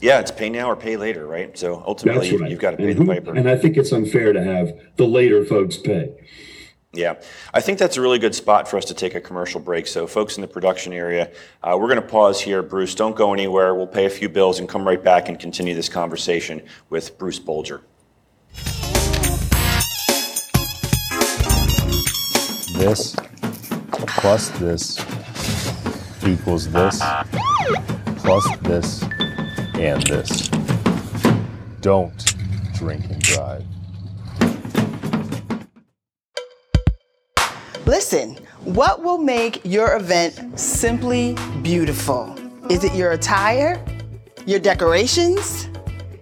Yeah, 0.00 0.20
it's 0.20 0.30
pay 0.30 0.48
now 0.48 0.70
or 0.70 0.76
pay 0.76 0.96
later, 0.96 1.26
right? 1.26 1.56
So 1.58 1.82
ultimately, 1.86 2.36
right. 2.36 2.50
you've 2.50 2.60
got 2.60 2.72
to 2.72 2.76
pay 2.76 2.90
and 2.90 3.00
the 3.00 3.06
piper. 3.06 3.34
And 3.34 3.48
I 3.48 3.56
think 3.56 3.76
it's 3.76 3.92
unfair 3.92 4.32
to 4.32 4.42
have 4.42 4.72
the 4.96 5.06
later 5.06 5.44
folks 5.44 5.76
pay. 5.76 6.14
Yeah, 6.94 7.20
I 7.52 7.60
think 7.60 7.78
that's 7.78 7.98
a 7.98 8.00
really 8.00 8.18
good 8.18 8.34
spot 8.34 8.66
for 8.66 8.78
us 8.78 8.86
to 8.86 8.94
take 8.94 9.14
a 9.14 9.20
commercial 9.20 9.60
break. 9.60 9.86
So, 9.86 10.06
folks 10.06 10.38
in 10.38 10.40
the 10.40 10.48
production 10.48 10.94
area, 10.94 11.30
uh, 11.62 11.76
we're 11.78 11.88
going 11.88 12.00
to 12.00 12.08
pause 12.08 12.40
here. 12.40 12.62
Bruce, 12.62 12.94
don't 12.94 13.14
go 13.14 13.34
anywhere. 13.34 13.74
We'll 13.74 13.86
pay 13.86 14.06
a 14.06 14.10
few 14.10 14.30
bills 14.30 14.58
and 14.58 14.66
come 14.66 14.86
right 14.88 15.02
back 15.02 15.28
and 15.28 15.38
continue 15.38 15.74
this 15.74 15.90
conversation 15.90 16.62
with 16.88 17.18
Bruce 17.18 17.38
Bolger. 17.38 17.82
This 22.78 23.14
plus 24.06 24.48
this 24.58 24.98
equals 26.26 26.70
this 26.70 27.02
plus 28.16 28.56
this 28.62 29.02
and 29.74 30.02
this. 30.06 30.48
Don't 31.82 32.34
drink 32.74 33.04
and 33.10 33.20
drive. 33.20 33.64
Listen, 37.88 38.36
what 38.64 39.02
will 39.02 39.16
make 39.16 39.62
your 39.64 39.96
event 39.96 40.60
simply 40.60 41.34
beautiful? 41.62 42.36
Is 42.68 42.84
it 42.84 42.94
your 42.94 43.12
attire, 43.12 43.82
your 44.44 44.60
decorations, 44.60 45.70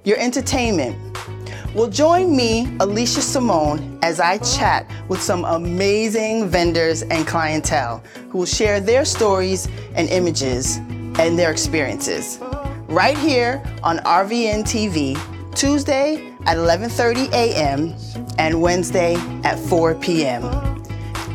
your 0.04 0.16
entertainment? 0.16 0.96
Well, 1.74 1.88
join 1.88 2.36
me, 2.36 2.72
Alicia 2.78 3.20
Simone, 3.20 3.98
as 4.02 4.20
I 4.20 4.38
chat 4.38 4.88
with 5.08 5.20
some 5.20 5.44
amazing 5.44 6.48
vendors 6.48 7.02
and 7.02 7.26
clientele 7.26 8.00
who 8.30 8.38
will 8.38 8.46
share 8.46 8.78
their 8.78 9.04
stories 9.04 9.66
and 9.96 10.08
images 10.08 10.76
and 11.18 11.36
their 11.36 11.50
experiences. 11.50 12.38
Right 12.86 13.18
here 13.18 13.60
on 13.82 13.98
RVN 13.98 14.62
TV, 14.62 15.18
Tuesday 15.56 16.32
at 16.46 16.58
11:30 16.58 17.32
a.m. 17.32 17.92
and 18.38 18.62
Wednesday 18.62 19.16
at 19.42 19.58
4 19.58 19.96
p.m. 19.96 20.44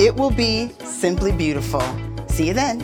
It 0.01 0.15
will 0.15 0.31
be 0.31 0.71
simply 0.83 1.31
beautiful. 1.31 1.83
See 2.27 2.47
you 2.47 2.55
then. 2.55 2.79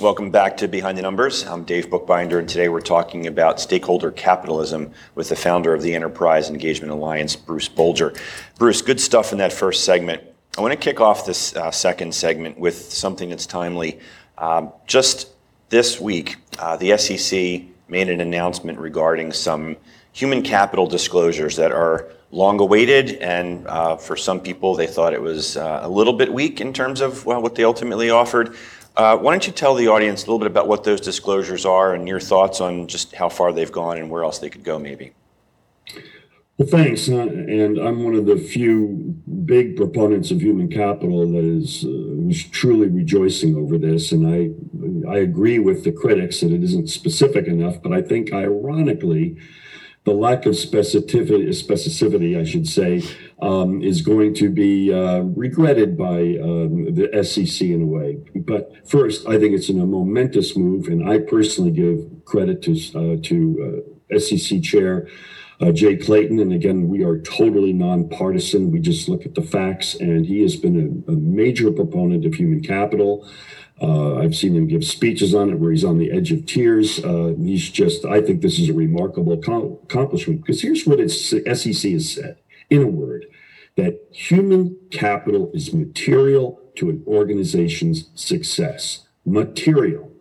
Welcome 0.00 0.32
back 0.32 0.56
to 0.56 0.66
Behind 0.66 0.98
the 0.98 1.02
Numbers. 1.02 1.46
I'm 1.46 1.62
Dave 1.62 1.88
Bookbinder, 1.88 2.40
and 2.40 2.48
today 2.48 2.68
we're 2.68 2.80
talking 2.80 3.28
about 3.28 3.60
stakeholder 3.60 4.10
capitalism 4.10 4.90
with 5.14 5.28
the 5.28 5.36
founder 5.36 5.72
of 5.72 5.82
the 5.82 5.94
Enterprise 5.94 6.50
Engagement 6.50 6.90
Alliance, 6.90 7.36
Bruce 7.36 7.68
Bolger. 7.68 8.20
Bruce, 8.58 8.82
good 8.82 9.00
stuff 9.00 9.30
in 9.30 9.38
that 9.38 9.52
first 9.52 9.84
segment. 9.84 10.20
I 10.58 10.62
want 10.62 10.72
to 10.72 10.76
kick 10.76 11.00
off 11.00 11.26
this 11.26 11.54
uh, 11.54 11.70
second 11.70 12.12
segment 12.12 12.58
with 12.58 12.92
something 12.92 13.28
that's 13.28 13.46
timely. 13.46 14.00
Um, 14.36 14.72
just 14.88 15.28
this 15.74 16.00
week, 16.00 16.36
uh, 16.60 16.76
the 16.76 16.96
SEC 16.96 17.62
made 17.88 18.08
an 18.08 18.20
announcement 18.20 18.78
regarding 18.78 19.32
some 19.32 19.76
human 20.12 20.40
capital 20.40 20.86
disclosures 20.86 21.56
that 21.56 21.72
are 21.72 22.12
long 22.30 22.60
awaited, 22.60 23.16
and 23.16 23.66
uh, 23.66 23.96
for 23.96 24.16
some 24.16 24.38
people, 24.38 24.76
they 24.76 24.86
thought 24.86 25.12
it 25.12 25.20
was 25.20 25.56
uh, 25.56 25.80
a 25.82 25.88
little 25.88 26.12
bit 26.12 26.32
weak 26.32 26.60
in 26.60 26.72
terms 26.72 27.00
of 27.00 27.26
well, 27.26 27.42
what 27.42 27.56
they 27.56 27.64
ultimately 27.64 28.08
offered. 28.08 28.54
Why 28.94 29.16
don't 29.16 29.44
you 29.48 29.52
tell 29.52 29.74
the 29.74 29.88
audience 29.88 30.22
a 30.22 30.26
little 30.26 30.38
bit 30.38 30.46
about 30.46 30.68
what 30.68 30.84
those 30.84 31.00
disclosures 31.00 31.66
are 31.66 31.92
and 31.92 32.06
your 32.06 32.20
thoughts 32.20 32.60
on 32.60 32.86
just 32.86 33.12
how 33.12 33.28
far 33.28 33.52
they've 33.52 33.72
gone 33.72 33.98
and 33.98 34.08
where 34.08 34.22
else 34.22 34.38
they 34.38 34.50
could 34.50 34.62
go, 34.62 34.78
maybe? 34.78 35.10
Well, 36.56 36.68
thanks. 36.68 37.08
Uh, 37.08 37.22
and 37.22 37.78
I'm 37.78 38.04
one 38.04 38.14
of 38.14 38.26
the 38.26 38.36
few 38.36 39.16
big 39.44 39.76
proponents 39.76 40.30
of 40.30 40.40
human 40.40 40.68
capital 40.68 41.26
that 41.32 41.44
is 41.44 41.84
uh, 41.84 42.48
truly 42.52 42.88
rejoicing 42.88 43.56
over 43.56 43.76
this. 43.76 44.12
And 44.12 44.24
I, 44.24 45.10
I 45.10 45.18
agree 45.18 45.58
with 45.58 45.82
the 45.82 45.90
critics 45.90 46.40
that 46.40 46.52
it 46.52 46.62
isn't 46.62 46.90
specific 46.90 47.48
enough. 47.48 47.82
But 47.82 47.92
I 47.92 48.02
think, 48.02 48.32
ironically, 48.32 49.36
the 50.04 50.12
lack 50.12 50.46
of 50.46 50.52
specificity, 50.52 51.48
specificity 51.48 52.38
I 52.38 52.44
should 52.44 52.68
say, 52.68 53.02
um, 53.42 53.82
is 53.82 54.00
going 54.00 54.34
to 54.34 54.48
be 54.48 54.92
uh, 54.92 55.22
regretted 55.22 55.98
by 55.98 56.38
um, 56.40 56.94
the 56.94 57.24
SEC 57.24 57.66
in 57.66 57.82
a 57.82 57.86
way. 57.86 58.18
But 58.36 58.88
first, 58.88 59.26
I 59.26 59.40
think 59.40 59.54
it's 59.54 59.70
a 59.70 59.72
momentous 59.72 60.56
move, 60.56 60.86
and 60.86 61.08
I 61.08 61.18
personally 61.18 61.72
give 61.72 62.24
credit 62.26 62.62
to 62.62 62.72
uh, 62.94 63.16
to 63.22 63.84
uh, 64.12 64.18
SEC 64.20 64.62
Chair 64.62 65.08
Jay 65.72 65.96
Clayton. 65.96 66.38
And 66.38 66.52
again, 66.52 66.88
we 66.88 67.04
are 67.04 67.20
totally 67.20 67.72
nonpartisan. 67.72 68.70
We 68.70 68.80
just 68.80 69.08
look 69.08 69.24
at 69.24 69.34
the 69.34 69.42
facts, 69.42 69.94
and 69.94 70.26
he 70.26 70.42
has 70.42 70.56
been 70.56 71.04
a, 71.08 71.12
a 71.12 71.16
major 71.16 71.70
proponent 71.70 72.24
of 72.26 72.34
human 72.34 72.62
capital. 72.62 73.28
Uh, 73.80 74.16
I've 74.16 74.36
seen 74.36 74.54
him 74.54 74.68
give 74.68 74.84
speeches 74.84 75.34
on 75.34 75.50
it 75.50 75.58
where 75.58 75.72
he's 75.72 75.84
on 75.84 75.98
the 75.98 76.12
edge 76.12 76.30
of 76.30 76.46
tears. 76.46 77.04
Uh, 77.04 77.34
he's 77.38 77.70
just, 77.70 78.04
I 78.04 78.20
think 78.20 78.40
this 78.40 78.58
is 78.58 78.68
a 78.68 78.74
remarkable 78.74 79.32
accomplishment 79.32 80.40
because 80.40 80.62
here's 80.62 80.86
what 80.86 81.00
it's, 81.00 81.30
SEC 81.30 81.92
has 81.92 82.12
said 82.12 82.38
in 82.70 82.82
a 82.82 82.86
word 82.86 83.26
that 83.76 84.00
human 84.12 84.76
capital 84.92 85.50
is 85.52 85.74
material 85.74 86.60
to 86.76 86.88
an 86.88 87.02
organization's 87.06 88.10
success. 88.14 89.08
Material. 89.24 90.12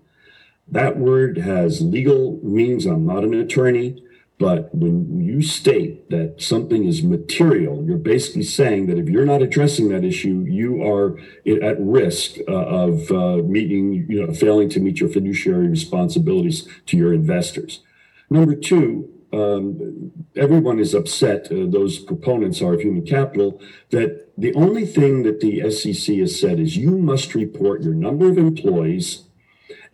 That 0.67 0.97
word 0.97 1.37
has 1.37 1.81
legal 1.81 2.39
meanings. 2.41 2.85
I'm 2.85 3.05
not 3.05 3.23
an 3.23 3.35
attorney 3.35 4.03
But 4.39 4.73
when 4.73 5.21
you 5.21 5.41
state 5.41 6.09
that 6.09 6.41
something 6.41 6.85
is 6.85 7.03
material, 7.03 7.83
you're 7.85 7.97
basically 7.97 8.43
saying 8.43 8.87
that 8.87 8.97
if 8.97 9.07
you're 9.07 9.25
not 9.25 9.41
addressing 9.41 9.89
that 9.89 10.03
issue, 10.03 10.45
you 10.47 10.83
are 10.83 11.17
at 11.45 11.79
risk 11.79 12.37
uh, 12.47 12.51
of 12.51 13.11
uh, 13.11 13.37
meeting, 13.43 14.05
you 14.09 14.25
know, 14.25 14.33
failing 14.33 14.69
to 14.69 14.79
meet 14.79 14.99
your 14.99 15.09
fiduciary 15.09 15.67
responsibilities 15.67 16.67
to 16.87 16.97
your 16.97 17.13
investors. 17.13 17.81
Number 18.29 18.55
two, 18.55 19.09
um, 19.33 20.11
everyone 20.35 20.79
is 20.79 20.93
upset, 20.93 21.51
uh, 21.51 21.65
those 21.67 21.99
proponents 21.99 22.61
are 22.61 22.73
of 22.73 22.81
human 22.81 23.05
capital, 23.05 23.59
that 23.89 24.29
the 24.37 24.53
only 24.53 24.85
thing 24.85 25.23
that 25.23 25.39
the 25.39 25.69
SEC 25.71 26.17
has 26.17 26.39
said 26.39 26.59
is 26.59 26.77
you 26.77 26.97
must 26.97 27.33
report 27.33 27.81
your 27.81 27.95
number 27.95 28.29
of 28.29 28.37
employees 28.37 29.23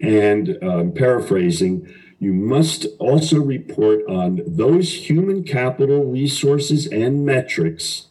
and 0.02 0.58
um, 0.62 0.94
paraphrasing, 0.94 1.88
you 2.20 2.34
must 2.34 2.86
also 3.00 3.40
report 3.40 4.06
on 4.08 4.42
those 4.46 5.10
human 5.10 5.44
capital 5.44 6.04
resources 6.06 6.86
and 6.86 7.26
metrics 7.26 8.08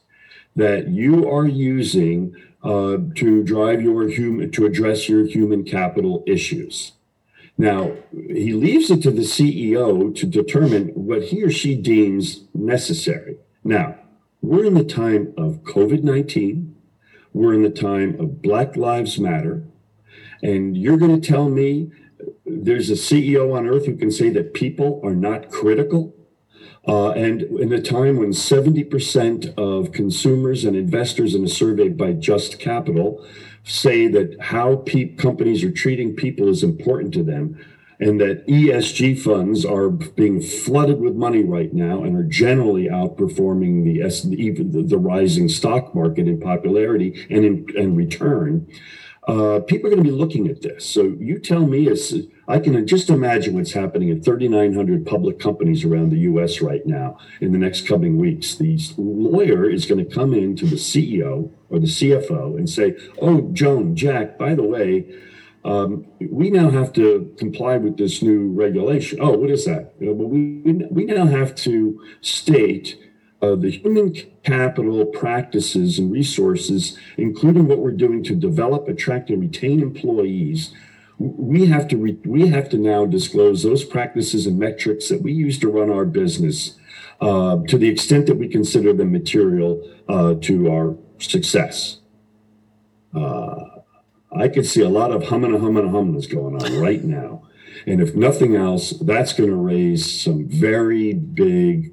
that 0.57 0.88
you 0.88 1.31
are 1.31 1.47
using 1.47 2.35
uh, 2.65 2.97
to 3.15 3.45
drive 3.45 3.83
your 3.83 4.09
human 4.09 4.50
to 4.50 4.67
address 4.67 5.09
your 5.09 5.27
human 5.27 5.62
capital 5.62 6.25
issues. 6.27 6.93
Now, 7.59 7.97
he 8.12 8.53
leaves 8.53 8.91
it 8.91 9.03
to 9.03 9.11
the 9.11 9.23
CEO 9.23 10.15
to 10.15 10.27
determine 10.27 10.88
what 10.88 11.25
he 11.25 11.43
or 11.43 11.50
she 11.50 11.75
deems 11.75 12.45
necessary. 12.55 13.37
Now, 13.62 13.97
we're 14.41 14.65
in 14.65 14.75
the 14.75 14.85
time 14.85 15.35
of 15.37 15.65
COVID 15.65 16.03
19. 16.03 16.75
We're 17.33 17.55
in 17.55 17.62
the 17.62 17.71
time 17.71 18.19
of 18.19 18.41
Black 18.41 18.77
Lives 18.77 19.19
Matter. 19.19 19.65
And 20.43 20.77
you're 20.77 20.97
going 20.97 21.21
to 21.21 21.29
tell 21.29 21.49
me 21.49 21.91
there's 22.50 22.90
a 22.90 22.95
CEO 22.95 23.57
on 23.57 23.67
earth 23.67 23.87
who 23.87 23.97
can 23.97 24.11
say 24.11 24.31
that 24.31 24.55
people 24.55 25.00
are 25.05 25.14
not 25.14 25.50
critical? 25.50 26.14
Uh, 26.87 27.11
and 27.11 27.43
in 27.43 27.73
a 27.73 27.83
time 27.83 28.17
when 28.17 28.31
70% 28.31 29.55
of 29.59 29.93
consumers 29.93 30.64
and 30.64 30.75
investors 30.75 31.35
in 31.35 31.45
a 31.45 31.49
survey 31.49 31.88
by 31.90 32.12
Just 32.12 32.59
Capital 32.59 33.25
say 33.62 34.09
that 34.09 34.37
how 34.40 34.76
pe- 34.76 35.14
companies 35.14 35.62
are 35.62 35.71
treating 35.71 36.17
people 36.17 36.49
is 36.49 36.62
important 36.62 37.12
to 37.14 37.23
them, 37.23 37.59
and 38.00 38.21
that 38.21 38.47
ESG 38.47 39.21
funds 39.21 39.64
are 39.64 39.90
being 39.90 40.40
flooded 40.40 41.00
with 41.00 41.14
money 41.14 41.43
right 41.43 41.75
now 41.75 42.02
and 42.05 42.17
are 42.17 42.23
generally 42.23 42.88
outperforming 42.88 43.85
the 43.85 44.00
even 44.37 44.71
the, 44.71 44.83
the 44.83 44.99
rising 44.99 45.49
stock 45.49 45.95
market 45.95 46.28
in 46.28 46.40
popularity 46.40 47.26
and 47.28 47.45
in 47.45 47.67
and 47.76 47.97
return. 47.97 48.67
Uh, 49.26 49.61
people 49.61 49.88
are 49.88 49.90
going 49.90 50.02
to 50.02 50.11
be 50.11 50.17
looking 50.17 50.49
at 50.49 50.62
this. 50.62 50.87
So 50.87 51.14
you 51.19 51.38
tell 51.38 51.67
me, 51.67 51.87
as 51.88 52.14
I 52.49 52.59
can 52.59 52.87
just 52.87 53.11
imagine 53.11 53.55
what's 53.55 53.73
happening 53.73 54.11
at 54.11 54.25
3,900 54.25 55.07
public 55.07 55.38
companies 55.38 55.85
around 55.85 56.11
the 56.11 56.21
U.S. 56.21 56.62
right 56.62 56.85
now 56.87 57.19
in 57.43 57.52
the 57.52 57.59
next 57.59 57.87
coming 57.87 58.17
weeks. 58.17 58.55
The 58.55 58.78
lawyer 58.97 59.69
is 59.69 59.85
going 59.85 60.02
to 60.02 60.14
come 60.14 60.33
in 60.33 60.57
to 60.57 60.67
the 60.67 60.76
CEO 60.76 61.50
or 61.69 61.78
the 61.78 61.87
CFO 61.87 62.57
and 62.57 62.69
say, 62.69 62.97
"Oh, 63.21 63.50
Joan, 63.52 63.95
Jack, 63.95 64.38
by 64.38 64.55
the 64.55 64.62
way." 64.62 65.14
Um, 65.64 66.07
we 66.21 66.49
now 66.49 66.71
have 66.71 66.95
to 66.95 67.35
comply 67.37 67.76
with 67.76 67.99
this 67.99 68.23
new 68.23 68.50
regulation. 68.52 69.19
Oh, 69.21 69.37
what 69.37 69.50
is 69.50 69.67
that? 69.67 69.93
You 70.00 70.07
know, 70.07 70.12
well, 70.14 70.28
we, 70.28 70.62
we 70.90 71.05
now 71.05 71.26
have 71.26 71.55
to 71.57 72.00
state 72.23 72.97
uh, 73.43 73.57
the 73.57 73.71
human 73.71 74.14
capital 74.43 75.05
practices 75.07 75.99
and 75.99 76.11
resources, 76.11 76.97
including 77.19 77.67
what 77.69 77.81
we're 77.81 77.90
doing 77.90 78.23
to 78.25 78.35
develop, 78.35 78.88
attract, 78.88 79.31
and 79.31 79.40
retain 79.40 79.83
employees, 79.83 80.73
we 81.19 81.67
have 81.67 81.89
to 81.89 81.97
re- 81.97 82.19
we 82.25 82.49
have 82.49 82.69
to 82.71 82.79
now 82.79 83.05
disclose 83.05 83.63
those 83.63 83.85
practices 83.85 84.47
and 84.47 84.59
metrics 84.59 85.09
that 85.09 85.23
we 85.23 85.33
use 85.33 85.59
to 85.59 85.69
run 85.69 85.90
our 85.90 86.05
business 86.05 86.77
uh, 87.21 87.59
to 87.66 87.77
the 87.77 87.88
extent 87.88 88.27
that 88.27 88.37
we 88.37 88.49
consider 88.49 88.92
them 88.92 89.12
material 89.12 89.83
uh, 90.09 90.35
to 90.35 90.71
our 90.71 90.97
success. 91.19 91.99
Uh, 93.14 93.57
I 94.31 94.49
could 94.49 94.66
see 94.66 94.83
a 94.83 94.88
lot 94.88 95.11
of 95.11 95.25
humming 95.25 95.55
and 95.55 95.62
humming 95.62 95.85
and 95.85 95.92
humming 95.92 96.21
going 96.31 96.62
on 96.62 96.81
right 96.81 97.03
now. 97.03 97.42
And 97.87 98.01
if 98.01 98.14
nothing 98.14 98.55
else, 98.55 98.90
that's 98.90 99.33
going 99.33 99.51
to 99.51 99.57
raise 99.57 100.23
some 100.23 100.49
very 100.49 101.14
big 101.14 101.92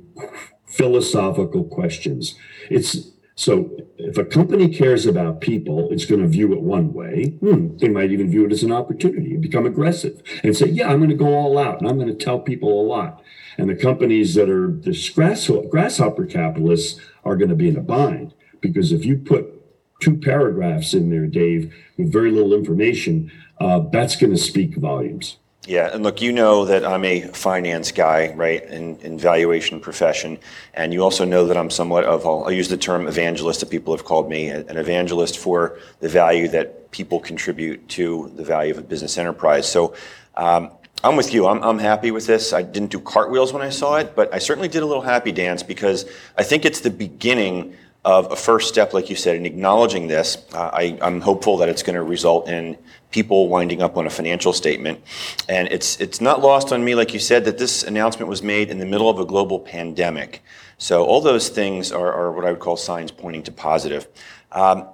philosophical 0.67 1.63
questions. 1.63 2.35
It's 2.69 3.11
so 3.35 3.69
if 3.97 4.17
a 4.17 4.23
company 4.23 4.69
cares 4.69 5.05
about 5.05 5.41
people, 5.41 5.89
it's 5.91 6.05
going 6.05 6.21
to 6.21 6.27
view 6.27 6.53
it 6.53 6.61
one 6.61 6.93
way. 6.93 7.37
Hmm, 7.41 7.75
they 7.77 7.89
might 7.89 8.11
even 8.11 8.29
view 8.29 8.45
it 8.45 8.51
as 8.53 8.63
an 8.63 8.71
opportunity 8.71 9.33
and 9.33 9.41
become 9.41 9.65
aggressive 9.65 10.23
and 10.41 10.55
say, 10.55 10.67
yeah, 10.67 10.89
I'm 10.89 10.99
going 10.99 11.09
to 11.09 11.15
go 11.15 11.33
all 11.33 11.57
out 11.57 11.79
and 11.79 11.89
I'm 11.89 11.97
going 11.99 12.15
to 12.15 12.25
tell 12.25 12.39
people 12.39 12.81
a 12.81 12.87
lot. 12.87 13.21
And 13.57 13.69
the 13.69 13.75
companies 13.75 14.35
that 14.35 14.49
are 14.49 14.71
the 14.71 15.67
grasshopper 15.69 16.25
capitalists 16.25 16.99
are 17.25 17.35
going 17.35 17.49
to 17.49 17.55
be 17.55 17.67
in 17.67 17.77
a 17.77 17.81
bind 17.81 18.33
because 18.61 18.93
if 18.93 19.03
you 19.03 19.17
put 19.17 19.51
two 19.99 20.17
paragraphs 20.17 20.93
in 20.93 21.09
there, 21.09 21.27
Dave, 21.27 21.73
with 21.97 22.11
very 22.11 22.31
little 22.31 22.53
information, 22.53 23.31
uh, 23.59 23.79
that's 23.91 24.15
going 24.15 24.31
to 24.31 24.37
speak 24.37 24.75
volumes. 24.75 25.37
Yeah, 25.67 25.89
and 25.91 26.03
look, 26.03 26.21
you 26.21 26.31
know 26.31 26.65
that 26.65 26.85
I'm 26.85 27.03
a 27.03 27.21
finance 27.21 27.91
guy, 27.91 28.31
right, 28.33 28.63
in, 28.65 28.97
in 28.99 29.17
valuation 29.17 29.79
profession, 29.79 30.37
and 30.75 30.93
you 30.93 31.01
also 31.01 31.25
know 31.25 31.47
that 31.47 31.57
I'm 31.57 31.71
somewhat 31.71 32.03
of, 32.03 32.25
I'll, 32.25 32.51
use 32.51 32.69
the 32.69 32.77
term 32.77 33.07
evangelist 33.07 33.61
that 33.61 33.71
people 33.71 33.95
have 33.95 34.05
called 34.05 34.29
me, 34.29 34.49
an 34.49 34.77
evangelist 34.77 35.39
for 35.39 35.79
the 36.01 36.09
value 36.09 36.47
that 36.49 36.91
people 36.91 37.19
contribute 37.19 37.87
to 37.89 38.31
the 38.35 38.43
value 38.43 38.73
of 38.73 38.77
a 38.77 38.83
business 38.83 39.17
enterprise. 39.17 39.67
So 39.67 39.95
um, 40.35 40.69
I'm 41.03 41.15
with 41.15 41.33
you. 41.33 41.47
I'm, 41.47 41.63
I'm 41.63 41.79
happy 41.79 42.11
with 42.11 42.27
this. 42.27 42.53
I 42.53 42.61
didn't 42.61 42.91
do 42.91 42.99
cartwheels 42.99 43.51
when 43.51 43.63
I 43.63 43.69
saw 43.69 43.95
it, 43.97 44.15
but 44.15 44.31
I 44.33 44.37
certainly 44.37 44.67
did 44.67 44.83
a 44.83 44.85
little 44.85 45.01
happy 45.01 45.31
dance 45.31 45.63
because 45.63 46.05
I 46.37 46.43
think 46.43 46.65
it's 46.65 46.81
the 46.81 46.91
beginning 46.91 47.75
of 48.05 48.31
a 48.31 48.35
first 48.35 48.69
step, 48.69 48.93
like 48.93 49.09
you 49.09 49.15
said, 49.15 49.35
in 49.35 49.47
acknowledging 49.47 50.07
this. 50.07 50.37
Uh, 50.53 50.69
I, 50.71 50.97
I'm 51.01 51.19
hopeful 51.21 51.57
that 51.57 51.69
it's 51.69 51.81
going 51.81 51.95
to 51.95 52.03
result 52.03 52.47
in 52.47 52.77
people 53.09 53.49
winding 53.49 53.81
up 53.81 53.97
on 53.97 54.05
a 54.05 54.09
financial 54.11 54.53
statement. 54.53 55.01
And 55.49 55.67
it's, 55.69 55.99
it's 55.99 56.21
not 56.21 56.39
lost 56.39 56.71
on 56.71 56.85
me, 56.85 56.93
like 56.93 57.15
you 57.15 57.19
said, 57.19 57.45
that 57.45 57.57
this 57.57 57.81
announcement 57.81 58.29
was 58.29 58.43
made 58.43 58.69
in 58.69 58.77
the 58.77 58.85
middle 58.85 59.09
of 59.09 59.17
a 59.17 59.25
global 59.25 59.59
pandemic. 59.59 60.43
So 60.77 61.03
all 61.03 61.19
those 61.19 61.49
things 61.49 61.91
are, 61.91 62.13
are 62.13 62.31
what 62.31 62.45
I 62.45 62.51
would 62.51 62.59
call 62.59 62.77
signs 62.77 63.09
pointing 63.09 63.41
to 63.43 63.51
positive. 63.51 64.07
Um, 64.51 64.87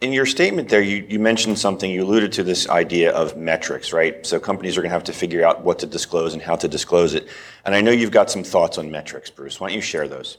in 0.00 0.12
your 0.12 0.26
statement 0.26 0.68
there, 0.68 0.82
you, 0.82 1.04
you 1.08 1.18
mentioned 1.18 1.58
something, 1.58 1.90
you 1.90 2.04
alluded 2.04 2.30
to 2.34 2.44
this 2.44 2.68
idea 2.68 3.10
of 3.12 3.36
metrics, 3.36 3.92
right? 3.92 4.24
So 4.24 4.38
companies 4.38 4.76
are 4.76 4.82
going 4.82 4.90
to 4.90 4.94
have 4.94 5.04
to 5.04 5.12
figure 5.12 5.44
out 5.44 5.64
what 5.64 5.80
to 5.80 5.86
disclose 5.86 6.32
and 6.32 6.42
how 6.42 6.54
to 6.54 6.68
disclose 6.68 7.14
it. 7.14 7.26
And 7.64 7.74
I 7.74 7.80
know 7.80 7.90
you've 7.90 8.12
got 8.12 8.30
some 8.30 8.44
thoughts 8.44 8.78
on 8.78 8.88
metrics, 8.88 9.30
Bruce. 9.30 9.58
Why 9.58 9.68
don't 9.68 9.74
you 9.74 9.80
share 9.82 10.06
those? 10.06 10.36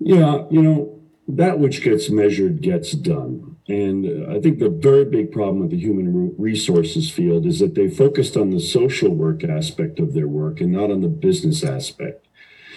Yeah, 0.00 0.44
you 0.50 0.62
know, 0.62 1.00
that 1.28 1.58
which 1.58 1.82
gets 1.82 2.10
measured 2.10 2.62
gets 2.62 2.92
done. 2.92 3.56
And 3.68 4.06
uh, 4.06 4.36
I 4.36 4.40
think 4.40 4.58
the 4.58 4.70
very 4.70 5.04
big 5.04 5.30
problem 5.30 5.60
with 5.60 5.70
the 5.70 5.78
human 5.78 6.34
resources 6.36 7.10
field 7.10 7.46
is 7.46 7.60
that 7.60 7.74
they 7.74 7.88
focused 7.88 8.36
on 8.36 8.50
the 8.50 8.60
social 8.60 9.14
work 9.14 9.44
aspect 9.44 10.00
of 10.00 10.12
their 10.14 10.26
work 10.26 10.60
and 10.60 10.72
not 10.72 10.90
on 10.90 11.02
the 11.02 11.08
business 11.08 11.62
aspect. 11.62 12.26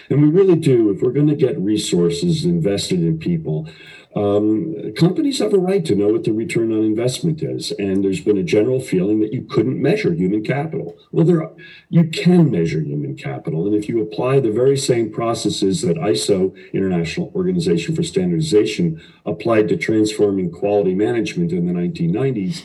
And 0.09 0.21
we 0.21 0.27
really 0.27 0.57
do, 0.57 0.91
if 0.91 1.01
we're 1.01 1.11
going 1.11 1.27
to 1.27 1.35
get 1.35 1.57
resources 1.57 2.45
invested 2.45 2.99
in 2.99 3.17
people, 3.17 3.69
um, 4.15 4.93
companies 4.95 5.39
have 5.39 5.53
a 5.53 5.57
right 5.57 5.83
to 5.85 5.95
know 5.95 6.09
what 6.09 6.23
the 6.23 6.33
return 6.33 6.71
on 6.71 6.83
investment 6.83 7.41
is. 7.41 7.71
And 7.71 8.03
there's 8.03 8.21
been 8.21 8.37
a 8.37 8.43
general 8.43 8.79
feeling 8.79 9.19
that 9.21 9.33
you 9.33 9.43
couldn't 9.43 9.81
measure 9.81 10.13
human 10.13 10.43
capital. 10.43 10.95
Well, 11.11 11.25
there 11.25 11.43
are, 11.43 11.51
you 11.89 12.05
can 12.05 12.51
measure 12.51 12.81
human 12.81 13.15
capital. 13.15 13.65
And 13.65 13.75
if 13.75 13.89
you 13.89 14.01
apply 14.01 14.39
the 14.39 14.51
very 14.51 14.77
same 14.77 15.11
processes 15.11 15.81
that 15.81 15.97
ISO, 15.97 16.55
International 16.73 17.31
Organization 17.33 17.95
for 17.95 18.03
Standardization, 18.03 19.01
applied 19.25 19.67
to 19.69 19.77
transforming 19.77 20.51
quality 20.51 20.93
management 20.93 21.51
in 21.51 21.65
the 21.65 21.73
1990s, 21.73 22.63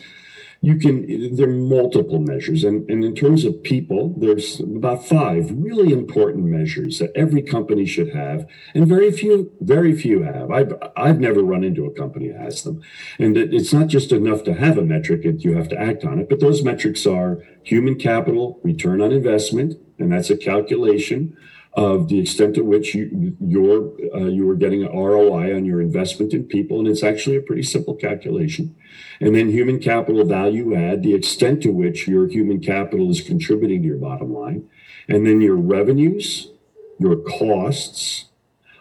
you 0.61 0.77
can 0.77 1.37
there 1.37 1.49
are 1.49 1.53
multiple 1.53 2.19
measures. 2.19 2.65
And, 2.65 2.89
and 2.91 3.05
in 3.05 3.15
terms 3.15 3.45
of 3.45 3.63
people 3.63 4.15
there's 4.17 4.61
about 4.61 5.07
five 5.07 5.51
really 5.53 5.93
important 5.93 6.47
measures 6.47 6.99
that 6.99 7.13
every 7.15 7.43
company 7.43 7.87
should 7.87 8.15
have 8.15 8.47
and 8.75 8.87
very 8.87 9.13
few 9.13 9.53
very 9.61 9.97
few 9.97 10.23
have. 10.23 10.51
I've 10.51 10.73
i've 10.97 11.21
never 11.21 11.43
run 11.43 11.63
into 11.63 11.85
a 11.85 11.95
company 11.95 12.29
that 12.29 12.41
has 12.41 12.63
them. 12.65 12.83
And 13.19 13.37
it, 13.37 13.55
it's 13.55 13.73
not 13.73 13.87
just 13.87 14.11
enough 14.11 14.43
to 14.45 14.55
have 14.55 14.79
a 14.79 14.83
metric 14.83 15.25
it, 15.25 15.45
you 15.45 15.57
have 15.57 15.69
to 15.69 15.81
act 15.81 16.05
on 16.05 16.19
it 16.19 16.29
but 16.29 16.41
those 16.41 16.65
metrics 16.65 17.07
are 17.07 17.39
human 17.63 17.97
capital 17.97 18.59
return 18.65 19.01
on 19.01 19.13
investment 19.13 19.75
and 19.99 20.13
that's 20.13 20.31
a 20.31 20.37
calculation 20.37 21.37
of 21.79 22.09
the 22.09 22.19
extent 22.19 22.57
to 22.57 22.63
which 22.63 22.93
you 22.93 23.37
you're 23.41 23.93
uh, 24.13 24.27
you 24.27 24.51
are 24.51 24.57
getting 24.57 24.83
an 24.83 24.93
ROI 24.93 25.55
on 25.55 25.65
your 25.65 25.81
investment 25.81 26.35
in 26.35 26.43
people, 26.43 26.81
and 26.81 26.89
it's 26.89 27.05
actually 27.05 27.37
a 27.37 27.41
pretty 27.41 27.63
simple 27.63 27.95
calculation. 27.95 28.75
And 29.21 29.37
then 29.37 29.51
human 29.51 29.79
capital 29.79 30.25
value 30.25 30.75
add, 30.75 31.05
the 31.05 31.15
extent 31.15 31.63
to 31.63 31.71
which 31.71 32.09
your 32.09 32.27
human 32.27 32.59
capital 32.61 33.09
is 33.13 33.21
contributing 33.21 33.83
to 33.83 33.89
your 33.89 33.97
bottom 33.97 34.35
line, 34.35 34.69
and 35.07 35.25
then 35.25 35.41
your 35.41 35.55
revenues, 35.55 36.51
your 36.99 37.15
costs 37.15 38.25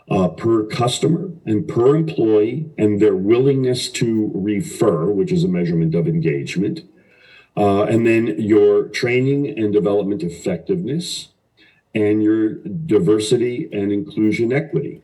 uh, 0.10 0.30
per 0.30 0.64
customer 0.64 1.30
and 1.46 1.68
per 1.68 1.96
employee, 1.96 2.72
and 2.80 3.00
their 3.00 3.16
willingness 3.16 3.90
to 3.90 4.32
refer, 4.34 5.06
which 5.06 5.32
is 5.32 5.44
a 5.44 5.48
measurement 5.48 5.94
of 5.94 6.08
engagement, 6.08 6.82
uh, 7.56 7.84
and 7.84 8.08
then 8.08 8.42
your 8.42 8.88
training 8.88 9.48
and 9.48 9.72
development 9.72 10.24
effectiveness 10.24 11.30
and 11.98 12.22
your 12.22 12.54
diversity 12.54 13.68
and 13.74 13.92
inclusion 13.92 14.54
equity. 14.54 15.02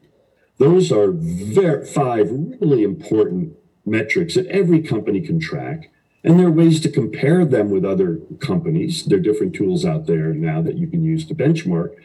Those 0.59 0.91
are 0.91 1.11
ver- 1.11 1.85
five 1.85 2.29
really 2.29 2.83
important 2.83 3.53
metrics 3.85 4.35
that 4.35 4.45
every 4.47 4.81
company 4.81 5.19
can 5.21 5.39
track. 5.39 5.89
And 6.23 6.39
there 6.39 6.47
are 6.47 6.51
ways 6.51 6.79
to 6.81 6.89
compare 6.89 7.43
them 7.45 7.69
with 7.69 7.83
other 7.83 8.19
companies. 8.39 9.05
There 9.05 9.17
are 9.17 9.21
different 9.21 9.55
tools 9.55 9.83
out 9.83 10.05
there 10.05 10.33
now 10.33 10.61
that 10.61 10.77
you 10.77 10.87
can 10.87 11.03
use 11.03 11.25
to 11.25 11.35
benchmark. 11.35 11.95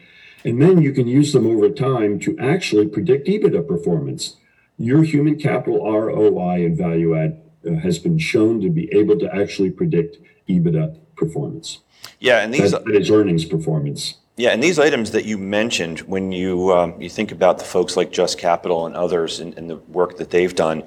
And 0.43 0.61
then 0.61 0.81
you 0.81 0.91
can 0.91 1.07
use 1.07 1.31
them 1.33 1.45
over 1.45 1.69
time 1.69 2.19
to 2.21 2.37
actually 2.39 2.87
predict 2.87 3.27
EBITDA 3.27 3.67
performance. 3.67 4.37
Your 4.77 5.03
human 5.03 5.37
capital 5.37 5.79
ROI 5.85 6.65
and 6.65 6.77
value 6.77 7.15
add 7.15 7.41
uh, 7.65 7.75
has 7.75 7.99
been 7.99 8.17
shown 8.17 8.59
to 8.61 8.69
be 8.69 8.91
able 8.91 9.19
to 9.19 9.33
actually 9.33 9.69
predict 9.69 10.17
EBITDA 10.49 10.97
performance. 11.15 11.79
Yeah, 12.19 12.41
and 12.41 12.53
these 12.53 12.71
That 12.71 12.85
that 12.85 12.95
is 12.95 13.11
earnings 13.11 13.45
performance. 13.45 14.15
Yeah, 14.39 14.51
and 14.51 14.63
these 14.63 14.79
items 14.79 15.11
that 15.11 15.25
you 15.25 15.37
mentioned, 15.37 15.99
when 15.99 16.31
you 16.31 16.71
um, 16.71 17.01
you 17.01 17.09
think 17.09 17.33
about 17.33 17.57
the 17.57 17.65
folks 17.65 17.97
like 17.97 18.09
Just 18.09 18.37
Capital 18.37 18.85
and 18.85 18.95
others 18.95 19.41
and, 19.41 19.53
and 19.57 19.69
the 19.69 19.75
work 19.75 20.15
that 20.15 20.29
they've 20.29 20.55
done, 20.55 20.83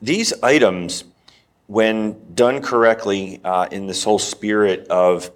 these 0.00 0.32
items, 0.40 1.02
when 1.66 2.16
done 2.36 2.62
correctly 2.62 3.40
uh, 3.42 3.66
in 3.72 3.88
this 3.88 4.04
whole 4.04 4.20
spirit 4.20 4.86
of 4.86 5.32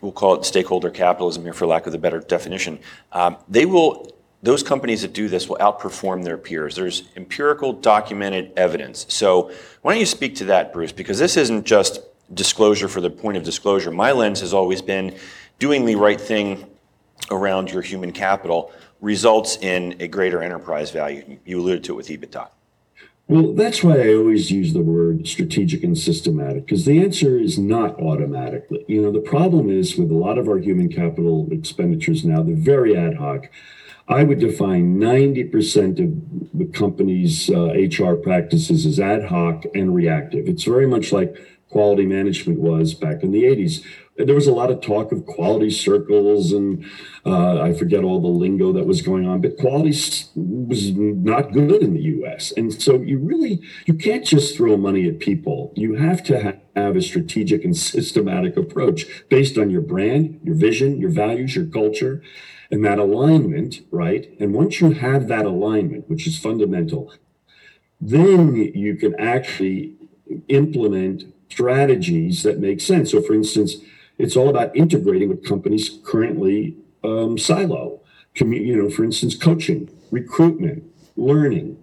we'll 0.00 0.12
call 0.12 0.34
it 0.34 0.46
stakeholder 0.46 0.88
capitalism 0.88 1.42
here 1.42 1.52
for 1.52 1.66
lack 1.66 1.86
of 1.86 1.92
a 1.92 1.98
better 1.98 2.20
definition, 2.20 2.78
um, 3.12 3.36
they 3.48 3.66
will, 3.66 4.10
those 4.42 4.62
companies 4.62 5.02
that 5.02 5.12
do 5.12 5.28
this 5.28 5.50
will 5.50 5.58
outperform 5.58 6.24
their 6.24 6.38
peers. 6.38 6.74
There's 6.74 7.02
empirical 7.16 7.74
documented 7.74 8.52
evidence. 8.56 9.04
So 9.10 9.50
why 9.82 9.92
don't 9.92 10.00
you 10.00 10.06
speak 10.06 10.34
to 10.36 10.46
that, 10.46 10.72
Bruce? 10.72 10.92
Because 10.92 11.18
this 11.18 11.36
isn't 11.36 11.66
just 11.66 12.00
disclosure 12.32 12.88
for 12.88 13.00
the 13.00 13.10
point 13.10 13.36
of 13.36 13.42
disclosure. 13.42 13.90
My 13.90 14.12
lens 14.12 14.40
has 14.40 14.54
always 14.54 14.82
been 14.82 15.16
doing 15.58 15.84
the 15.84 15.96
right 15.96 16.20
thing 16.20 16.66
around 17.30 17.70
your 17.70 17.82
human 17.82 18.12
capital 18.12 18.72
results 19.00 19.56
in 19.56 19.96
a 20.00 20.08
greater 20.08 20.42
enterprise 20.42 20.90
value. 20.90 21.38
You 21.44 21.60
alluded 21.60 21.84
to 21.84 21.92
it 21.92 21.96
with 21.96 22.08
EBITDA. 22.08 22.48
Well, 23.28 23.54
that's 23.54 23.82
why 23.82 24.00
I 24.00 24.14
always 24.14 24.52
use 24.52 24.72
the 24.72 24.82
word 24.82 25.26
strategic 25.26 25.82
and 25.82 25.98
systematic, 25.98 26.64
because 26.64 26.84
the 26.84 27.02
answer 27.02 27.36
is 27.38 27.58
not 27.58 28.00
automatically. 28.00 28.84
You 28.86 29.02
know, 29.02 29.10
the 29.10 29.18
problem 29.18 29.68
is 29.68 29.96
with 29.96 30.12
a 30.12 30.14
lot 30.14 30.38
of 30.38 30.48
our 30.48 30.58
human 30.58 30.88
capital 30.88 31.48
expenditures 31.50 32.24
now, 32.24 32.42
they're 32.42 32.54
very 32.54 32.96
ad 32.96 33.16
hoc. 33.16 33.50
I 34.06 34.22
would 34.22 34.38
define 34.38 34.98
90% 34.98 35.98
of 35.98 36.56
the 36.56 36.66
company's 36.66 37.50
uh, 37.50 37.72
HR 37.74 38.14
practices 38.14 38.86
as 38.86 39.00
ad 39.00 39.24
hoc 39.24 39.64
and 39.74 39.92
reactive. 39.92 40.46
It's 40.46 40.62
very 40.62 40.86
much 40.86 41.12
like 41.12 41.36
quality 41.76 42.06
management 42.06 42.58
was 42.58 42.94
back 42.94 43.22
in 43.22 43.32
the 43.32 43.42
80s. 43.42 43.84
There 44.16 44.34
was 44.34 44.46
a 44.46 44.52
lot 44.54 44.70
of 44.70 44.80
talk 44.80 45.12
of 45.12 45.26
quality 45.26 45.68
circles 45.68 46.50
and 46.50 46.82
uh, 47.26 47.60
I 47.60 47.74
forget 47.74 48.02
all 48.02 48.18
the 48.18 48.28
lingo 48.28 48.72
that 48.72 48.86
was 48.86 49.02
going 49.02 49.28
on, 49.28 49.42
but 49.42 49.58
quality 49.58 49.90
was 50.34 50.92
not 50.94 51.52
good 51.52 51.82
in 51.82 51.92
the 51.92 52.00
US. 52.00 52.50
And 52.56 52.72
so 52.72 52.94
you 53.02 53.18
really, 53.18 53.60
you 53.84 53.92
can't 53.92 54.24
just 54.24 54.56
throw 54.56 54.78
money 54.78 55.06
at 55.06 55.18
people. 55.18 55.74
You 55.76 55.96
have 55.96 56.22
to 56.24 56.42
ha- 56.42 56.60
have 56.74 56.96
a 56.96 57.02
strategic 57.02 57.62
and 57.62 57.76
systematic 57.76 58.56
approach 58.56 59.04
based 59.28 59.58
on 59.58 59.68
your 59.68 59.82
brand, 59.82 60.40
your 60.44 60.54
vision, 60.54 60.98
your 60.98 61.10
values, 61.10 61.54
your 61.54 61.66
culture, 61.66 62.22
and 62.70 62.82
that 62.86 62.98
alignment, 62.98 63.82
right? 63.90 64.34
And 64.40 64.54
once 64.54 64.80
you 64.80 64.92
have 64.92 65.28
that 65.28 65.44
alignment, 65.44 66.08
which 66.08 66.26
is 66.26 66.38
fundamental, 66.38 67.12
then 68.00 68.56
you 68.56 68.96
can 68.96 69.14
actually 69.20 69.92
implement 70.48 71.35
strategies 71.56 72.42
that 72.42 72.58
make 72.58 72.82
sense. 72.82 73.12
So, 73.12 73.22
for 73.22 73.32
instance, 73.32 73.76
it's 74.18 74.36
all 74.36 74.50
about 74.50 74.76
integrating 74.76 75.30
what 75.30 75.42
companies 75.42 75.98
currently 76.04 76.76
um, 77.02 77.38
silo. 77.38 78.00
You 78.34 78.76
know, 78.76 78.90
for 78.90 79.02
instance, 79.02 79.34
coaching, 79.34 79.88
recruitment, 80.10 80.84
learning, 81.16 81.78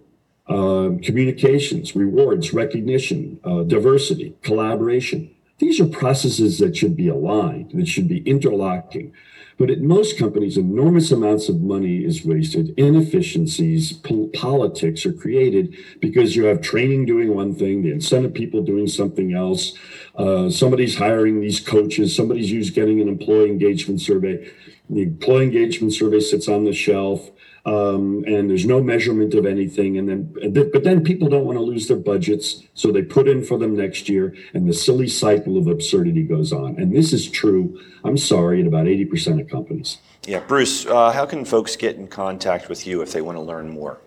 um, 0.46 1.00
communications, 1.00 1.96
rewards, 1.96 2.54
recognition, 2.54 3.40
uh, 3.42 3.64
diversity, 3.64 4.36
collaboration. 4.42 5.34
These 5.58 5.80
are 5.80 5.86
processes 5.86 6.58
that 6.58 6.76
should 6.76 6.96
be 6.96 7.08
aligned, 7.08 7.72
that 7.72 7.88
should 7.88 8.06
be 8.06 8.20
interlocking. 8.20 9.12
But 9.56 9.70
at 9.70 9.80
most 9.80 10.18
companies, 10.18 10.56
enormous 10.56 11.12
amounts 11.12 11.48
of 11.48 11.60
money 11.60 12.04
is 12.04 12.24
wasted. 12.24 12.74
Inefficiencies, 12.76 13.92
pol- 13.92 14.28
politics 14.34 15.06
are 15.06 15.12
created 15.12 15.76
because 16.00 16.34
you 16.34 16.44
have 16.44 16.60
training 16.60 17.06
doing 17.06 17.34
one 17.34 17.54
thing, 17.54 17.82
the 17.82 17.92
incentive 17.92 18.34
people 18.34 18.62
doing 18.62 18.88
something 18.88 19.32
else. 19.32 19.74
Uh, 20.16 20.50
somebody's 20.50 20.96
hiring 20.96 21.40
these 21.40 21.60
coaches. 21.60 22.14
Somebody's 22.14 22.50
used 22.50 22.74
getting 22.74 23.00
an 23.00 23.08
employee 23.08 23.50
engagement 23.50 24.00
survey. 24.00 24.50
The 24.90 25.02
employee 25.02 25.44
engagement 25.44 25.94
survey 25.94 26.20
sits 26.20 26.48
on 26.48 26.64
the 26.64 26.72
shelf 26.72 27.30
um, 27.66 28.24
and 28.26 28.50
there's 28.50 28.66
no 28.66 28.82
measurement 28.82 29.34
of 29.34 29.46
anything. 29.46 29.96
And 29.96 30.08
then, 30.08 30.70
but 30.70 30.84
then 30.84 31.02
people 31.02 31.28
don't 31.28 31.46
want 31.46 31.56
to 31.56 31.62
lose 31.62 31.88
their 31.88 31.96
budgets, 31.96 32.62
so 32.74 32.92
they 32.92 33.02
put 33.02 33.26
in 33.26 33.42
for 33.42 33.58
them 33.58 33.74
next 33.74 34.08
year, 34.08 34.34
and 34.52 34.68
the 34.68 34.74
silly 34.74 35.08
cycle 35.08 35.56
of 35.56 35.66
absurdity 35.66 36.22
goes 36.22 36.52
on. 36.52 36.76
And 36.76 36.94
this 36.94 37.12
is 37.12 37.30
true. 37.30 37.80
I'm 38.04 38.18
sorry, 38.18 38.60
in 38.60 38.66
about 38.66 38.86
80% 38.86 39.40
of 39.40 39.48
companies. 39.48 39.98
Yeah, 40.26 40.40
Bruce, 40.40 40.86
uh, 40.86 41.10
how 41.12 41.26
can 41.26 41.44
folks 41.44 41.76
get 41.76 41.96
in 41.96 42.06
contact 42.06 42.68
with 42.68 42.86
you 42.86 43.02
if 43.02 43.12
they 43.12 43.20
want 43.20 43.36
to 43.36 43.42
learn 43.42 43.70
more? 43.70 43.98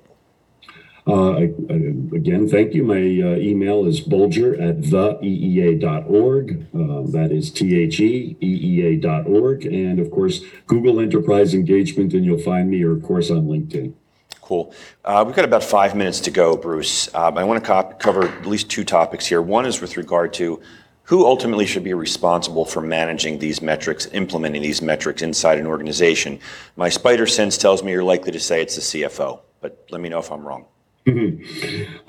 Uh, 1.07 1.31
I, 1.31 1.43
I, 1.69 1.75
again, 2.15 2.49
thank 2.49 2.73
you. 2.73 2.83
My 2.83 2.97
uh, 2.97 3.37
email 3.37 3.85
is 3.85 4.01
Bolger 4.01 4.53
at 4.61 4.81
theeea.org. 4.81 6.67
Uh, 6.75 7.11
that 7.11 7.31
is 7.31 7.49
T 7.49 7.79
H 7.79 7.99
E 8.01 8.35
E 8.41 8.45
E. 8.45 9.01
And 9.03 9.99
of 9.99 10.11
course, 10.11 10.41
Google 10.65 10.99
Enterprise 10.99 11.53
Engagement, 11.53 12.13
and 12.13 12.25
you'll 12.25 12.39
find 12.39 12.69
me, 12.69 12.83
or 12.83 12.91
of 12.91 13.03
course, 13.03 13.31
on 13.31 13.47
LinkedIn. 13.47 13.93
Cool. 14.41 14.73
Uh, 15.05 15.23
we've 15.25 15.35
got 15.35 15.45
about 15.45 15.63
five 15.63 15.95
minutes 15.95 16.19
to 16.21 16.31
go, 16.31 16.57
Bruce. 16.57 17.13
Um, 17.15 17.37
I 17.37 17.43
want 17.43 17.61
to 17.61 17.67
cop- 17.67 17.99
cover 17.99 18.27
at 18.27 18.45
least 18.45 18.69
two 18.69 18.83
topics 18.83 19.25
here. 19.25 19.41
One 19.41 19.65
is 19.65 19.79
with 19.81 19.97
regard 19.97 20.33
to 20.35 20.61
who 21.03 21.25
ultimately 21.25 21.65
should 21.65 21.85
be 21.85 21.93
responsible 21.93 22.65
for 22.65 22.81
managing 22.81 23.39
these 23.39 23.61
metrics, 23.61 24.07
implementing 24.07 24.61
these 24.61 24.81
metrics 24.81 25.21
inside 25.21 25.57
an 25.57 25.67
organization. 25.67 26.39
My 26.75 26.89
spider 26.89 27.25
sense 27.27 27.57
tells 27.57 27.81
me 27.81 27.93
you're 27.93 28.03
likely 28.03 28.33
to 28.33 28.39
say 28.41 28.61
it's 28.61 28.75
the 28.75 28.81
CFO, 28.81 29.39
but 29.61 29.85
let 29.89 30.01
me 30.01 30.09
know 30.09 30.19
if 30.19 30.31
I'm 30.31 30.45
wrong. 30.45 30.65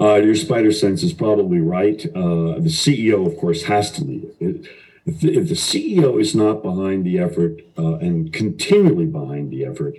Uh, 0.01 0.15
your 0.15 0.35
spider 0.35 0.73
sense 0.73 1.03
is 1.03 1.13
probably 1.13 1.59
right. 1.59 2.07
Uh, 2.15 2.55
the 2.59 2.71
CEO, 2.71 3.27
of 3.27 3.37
course, 3.37 3.65
has 3.65 3.91
to 3.91 4.05
lead. 4.05 4.31
If 4.41 5.21
the, 5.21 5.37
if 5.37 5.49
the 5.49 5.55
CEO 5.55 6.21
is 6.21 6.35
not 6.35 6.63
behind 6.63 7.05
the 7.05 7.19
effort 7.19 7.63
uh, 7.77 7.97
and 7.97 8.33
continually 8.33 9.07
behind 9.07 9.51
the 9.51 9.65
effort, 9.65 9.97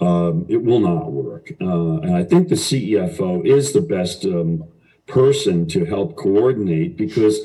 um, 0.00 0.46
it 0.48 0.62
will 0.62 0.80
not 0.80 1.12
work. 1.12 1.52
Uh, 1.60 2.00
and 2.00 2.14
I 2.14 2.22
think 2.24 2.48
the 2.48 2.54
CEFO 2.54 3.44
is 3.44 3.72
the 3.72 3.80
best 3.80 4.24
um, 4.24 4.64
person 5.06 5.66
to 5.68 5.84
help 5.84 6.16
coordinate 6.16 6.96
because 6.96 7.40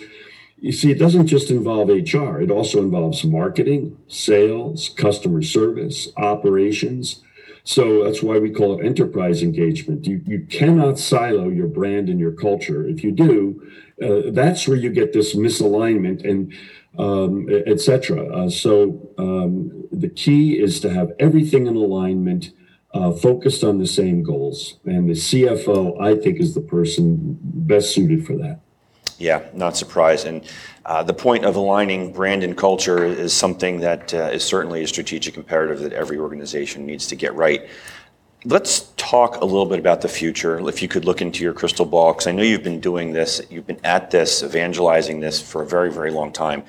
you 0.62 0.72
see, 0.74 0.92
it 0.92 1.00
doesn't 1.00 1.28
just 1.28 1.52
involve 1.52 1.88
HR, 1.90 2.42
it 2.42 2.52
also 2.52 2.82
involves 2.82 3.24
marketing, 3.24 3.98
sales, 4.08 4.90
customer 4.90 5.42
service, 5.42 6.10
operations. 6.18 7.22
So 7.64 8.04
that's 8.04 8.24
why 8.24 8.40
we 8.40 8.52
call 8.52 8.80
it 8.80 8.86
enterprise 8.86 9.44
engagement. 9.44 10.08
You, 10.08 10.22
you 10.26 10.46
cannot 10.50 10.98
silo 10.98 11.50
your 11.50 11.68
brand 11.68 12.10
and 12.10 12.20
your 12.20 12.32
culture. 12.32 12.88
If 12.88 13.04
you 13.04 13.12
do, 13.12 13.62
uh, 14.02 14.32
that's 14.32 14.68
where 14.68 14.78
you 14.78 14.90
get 14.90 15.14
this 15.14 15.36
misalignment 15.36 16.28
and 16.28 16.54
um, 16.98 17.48
et 17.50 17.80
cetera. 17.80 18.26
Uh, 18.26 18.50
so 18.50 19.12
um, 19.18 19.88
the 19.92 20.10
key 20.10 20.60
is 20.60 20.80
to 20.82 20.90
have 20.90 21.12
everything 21.20 21.68
in 21.68 21.76
alignment, 21.76 22.52
uh, 22.94 23.12
focused 23.12 23.64
on 23.64 23.78
the 23.78 23.88
same 23.88 24.24
goals. 24.24 24.80
And 24.86 25.08
the 25.08 25.14
CFO, 25.14 26.02
I 26.02 26.16
think, 26.16 26.40
is 26.40 26.56
the 26.56 26.62
person 26.62 27.38
best 27.42 27.94
suited 27.94 28.26
for 28.26 28.36
that. 28.38 28.62
Yeah, 29.20 29.44
not 29.54 29.76
surprised. 29.76 30.26
And 30.26 30.46
uh, 30.86 31.04
the 31.04 31.14
point 31.14 31.44
of 31.44 31.58
aligning 31.58 32.14
brand 32.14 32.42
and 32.42 32.58
culture 32.58 33.04
is 33.04 33.34
something 33.34 33.82
that 33.82 34.14
uh, 34.14 34.30
is 34.32 34.44
certainly 34.46 34.82
a 34.82 34.88
strategic 34.88 35.36
imperative 35.36 35.80
that 35.82 35.92
every 35.92 36.18
organization 36.18 36.86
needs 36.86 37.06
to 37.08 37.18
get 37.18 37.36
right. 37.36 37.68
Let's 38.46 38.94
talk 38.96 39.42
a 39.42 39.46
little 39.46 39.66
bit 39.66 39.78
about 39.78 40.00
the 40.00 40.08
future. 40.08 40.66
If 40.70 40.82
you 40.82 40.88
could 40.88 41.04
look 41.04 41.22
into 41.22 41.44
your 41.44 41.52
crystal 41.52 41.86
ball, 41.86 42.14
because 42.14 42.28
I 42.28 42.32
know 42.32 42.44
you've 42.44 42.64
been 42.64 42.80
doing 42.80 43.12
this, 43.12 43.42
you've 43.50 43.68
been 43.68 43.82
at 43.84 44.10
this, 44.10 44.42
evangelizing 44.42 45.20
this 45.20 45.42
for 45.42 45.62
a 45.64 45.68
very, 45.68 45.92
very 45.92 46.12
long 46.12 46.32
time. 46.32 46.64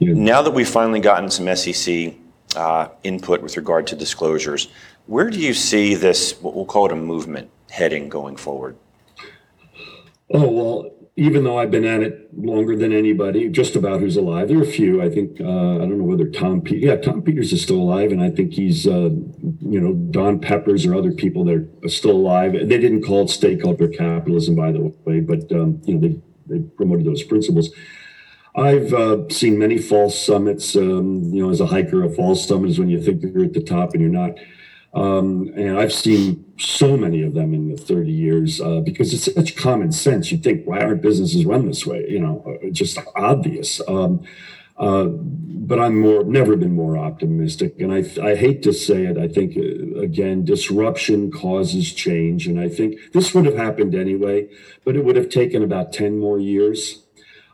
Yeah. 0.00 0.14
Now 0.14 0.42
that 0.42 0.50
we've 0.50 0.68
finally 0.68 0.98
gotten 0.98 1.30
some 1.30 1.54
SEC 1.54 2.14
uh, 2.56 2.88
input 3.04 3.40
with 3.40 3.56
regard 3.56 3.86
to 3.86 3.96
disclosures, 3.96 4.68
where 5.06 5.30
do 5.30 5.38
you 5.38 5.54
see 5.54 5.94
this, 5.94 6.40
what 6.40 6.54
we'll 6.54 6.64
call 6.64 6.86
it 6.86 6.92
a 6.92 6.96
movement, 6.96 7.48
heading 7.70 8.08
going 8.08 8.34
forward? 8.34 8.76
Oh, 10.32 10.50
well, 10.50 10.90
even 11.16 11.44
though 11.44 11.58
I've 11.58 11.70
been 11.70 11.84
at 11.84 12.02
it 12.02 12.36
longer 12.36 12.76
than 12.76 12.92
anybody, 12.92 13.48
just 13.48 13.76
about 13.76 14.00
who's 14.00 14.16
alive, 14.16 14.48
there 14.48 14.58
are 14.58 14.62
a 14.62 14.66
few. 14.66 15.00
I 15.00 15.08
think, 15.08 15.40
uh, 15.40 15.76
I 15.76 15.78
don't 15.78 15.98
know 15.98 16.04
whether 16.04 16.28
Tom, 16.28 16.60
Pe- 16.60 16.78
yeah, 16.78 16.96
Tom 16.96 17.22
Peters 17.22 17.52
is 17.52 17.62
still 17.62 17.76
alive, 17.76 18.10
and 18.10 18.20
I 18.20 18.30
think 18.30 18.54
he's, 18.54 18.84
uh, 18.86 19.10
you 19.60 19.80
know, 19.80 19.92
Don 19.92 20.40
Peppers 20.40 20.84
or 20.84 20.94
other 20.94 21.12
people 21.12 21.44
that 21.44 21.68
are 21.84 21.88
still 21.88 22.12
alive. 22.12 22.52
They 22.52 22.78
didn't 22.78 23.02
call 23.02 23.22
it 23.22 23.30
stakeholder 23.30 23.86
capitalism, 23.86 24.56
by 24.56 24.72
the 24.72 24.92
way, 25.04 25.20
but, 25.20 25.52
um, 25.52 25.80
you 25.84 25.94
know, 25.94 26.00
they, 26.00 26.20
they 26.48 26.64
promoted 26.76 27.06
those 27.06 27.22
principles. 27.22 27.70
I've 28.56 28.92
uh, 28.92 29.28
seen 29.30 29.58
many 29.58 29.78
false 29.78 30.18
summits. 30.18 30.76
Um, 30.76 31.32
you 31.32 31.42
know, 31.42 31.50
as 31.50 31.60
a 31.60 31.66
hiker, 31.66 32.04
a 32.04 32.10
false 32.10 32.46
summit 32.46 32.70
is 32.70 32.78
when 32.78 32.88
you 32.88 33.02
think 33.02 33.22
you're 33.22 33.44
at 33.44 33.52
the 33.52 33.62
top 33.62 33.92
and 33.94 34.00
you're 34.00 34.10
not. 34.10 34.32
Um, 34.94 35.52
and 35.56 35.76
I've 35.78 35.92
seen 35.92 36.44
so 36.56 36.96
many 36.96 37.22
of 37.22 37.34
them 37.34 37.52
in 37.52 37.68
the 37.68 37.76
30 37.76 38.12
years 38.12 38.60
uh, 38.60 38.80
because 38.80 39.12
it's 39.12 39.34
such 39.34 39.56
common 39.56 39.90
sense. 39.90 40.30
You 40.30 40.38
think, 40.38 40.66
why 40.66 40.80
aren't 40.80 41.02
businesses 41.02 41.44
run 41.44 41.66
this 41.66 41.84
way? 41.84 42.06
You 42.08 42.20
know, 42.20 42.58
uh, 42.62 42.70
just 42.70 42.98
obvious. 43.16 43.80
Um, 43.88 44.24
uh, 44.76 45.04
but 45.06 45.78
I'm 45.78 46.00
more, 46.00 46.24
never 46.24 46.56
been 46.56 46.74
more 46.74 46.96
optimistic. 46.96 47.80
And 47.80 47.92
I, 47.92 48.04
I 48.22 48.34
hate 48.34 48.62
to 48.64 48.72
say 48.72 49.04
it. 49.06 49.18
I 49.18 49.28
think, 49.28 49.56
uh, 49.56 50.00
again, 50.00 50.44
disruption 50.44 51.30
causes 51.30 51.92
change. 51.92 52.46
And 52.46 52.60
I 52.60 52.68
think 52.68 52.98
this 53.12 53.34
would 53.34 53.46
have 53.46 53.56
happened 53.56 53.94
anyway, 53.94 54.48
but 54.84 54.96
it 54.96 55.04
would 55.04 55.16
have 55.16 55.28
taken 55.28 55.62
about 55.62 55.92
10 55.92 56.18
more 56.18 56.38
years. 56.38 57.04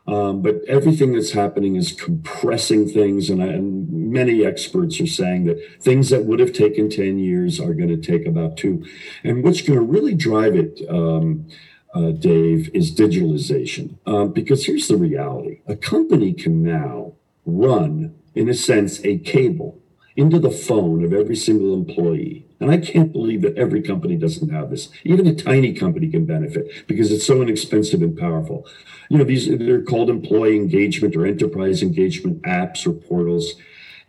Um, 0.07 0.41
but 0.41 0.55
everything 0.67 1.13
that's 1.13 1.31
happening 1.31 1.75
is 1.75 1.91
compressing 1.91 2.89
things, 2.89 3.29
and, 3.29 3.41
I, 3.41 3.47
and 3.47 3.80
many 4.11 4.45
experts 4.45 4.99
are 4.99 5.07
saying 5.07 5.45
that 5.45 5.59
things 5.79 6.09
that 6.09 6.25
would 6.25 6.39
have 6.39 6.53
taken 6.53 6.89
10 6.89 7.19
years 7.19 7.59
are 7.59 7.73
going 7.73 7.89
to 7.89 7.97
take 7.97 8.27
about 8.27 8.57
two. 8.57 8.85
And 9.23 9.43
what's 9.43 9.61
going 9.61 9.79
to 9.79 9.85
really 9.85 10.13
drive 10.13 10.55
it, 10.55 10.81
um, 10.89 11.47
uh, 11.93 12.11
Dave, 12.11 12.69
is 12.73 12.93
digitalization. 12.93 13.97
Um, 14.05 14.31
because 14.33 14.65
here's 14.65 14.87
the 14.87 14.97
reality 14.97 15.61
a 15.67 15.75
company 15.75 16.33
can 16.33 16.61
now 16.61 17.13
run, 17.45 18.15
in 18.35 18.49
a 18.49 18.53
sense, 18.53 19.03
a 19.03 19.17
cable 19.17 19.81
into 20.15 20.39
the 20.39 20.51
phone 20.51 21.03
of 21.03 21.13
every 21.13 21.35
single 21.35 21.73
employee. 21.73 22.45
And 22.59 22.69
I 22.69 22.77
can't 22.77 23.11
believe 23.11 23.41
that 23.41 23.57
every 23.57 23.81
company 23.81 24.17
doesn't 24.17 24.49
have 24.49 24.69
this. 24.69 24.89
Even 25.03 25.25
a 25.25 25.33
tiny 25.33 25.73
company 25.73 26.09
can 26.09 26.25
benefit 26.25 26.87
because 26.87 27.11
it's 27.11 27.25
so 27.25 27.41
inexpensive 27.41 28.01
and 28.01 28.17
powerful. 28.17 28.67
You 29.09 29.17
know, 29.17 29.23
these 29.23 29.47
they're 29.47 29.81
called 29.81 30.09
employee 30.09 30.57
engagement 30.57 31.15
or 31.15 31.25
enterprise 31.25 31.81
engagement 31.81 32.41
apps 32.43 32.85
or 32.85 32.93
portals. 32.93 33.55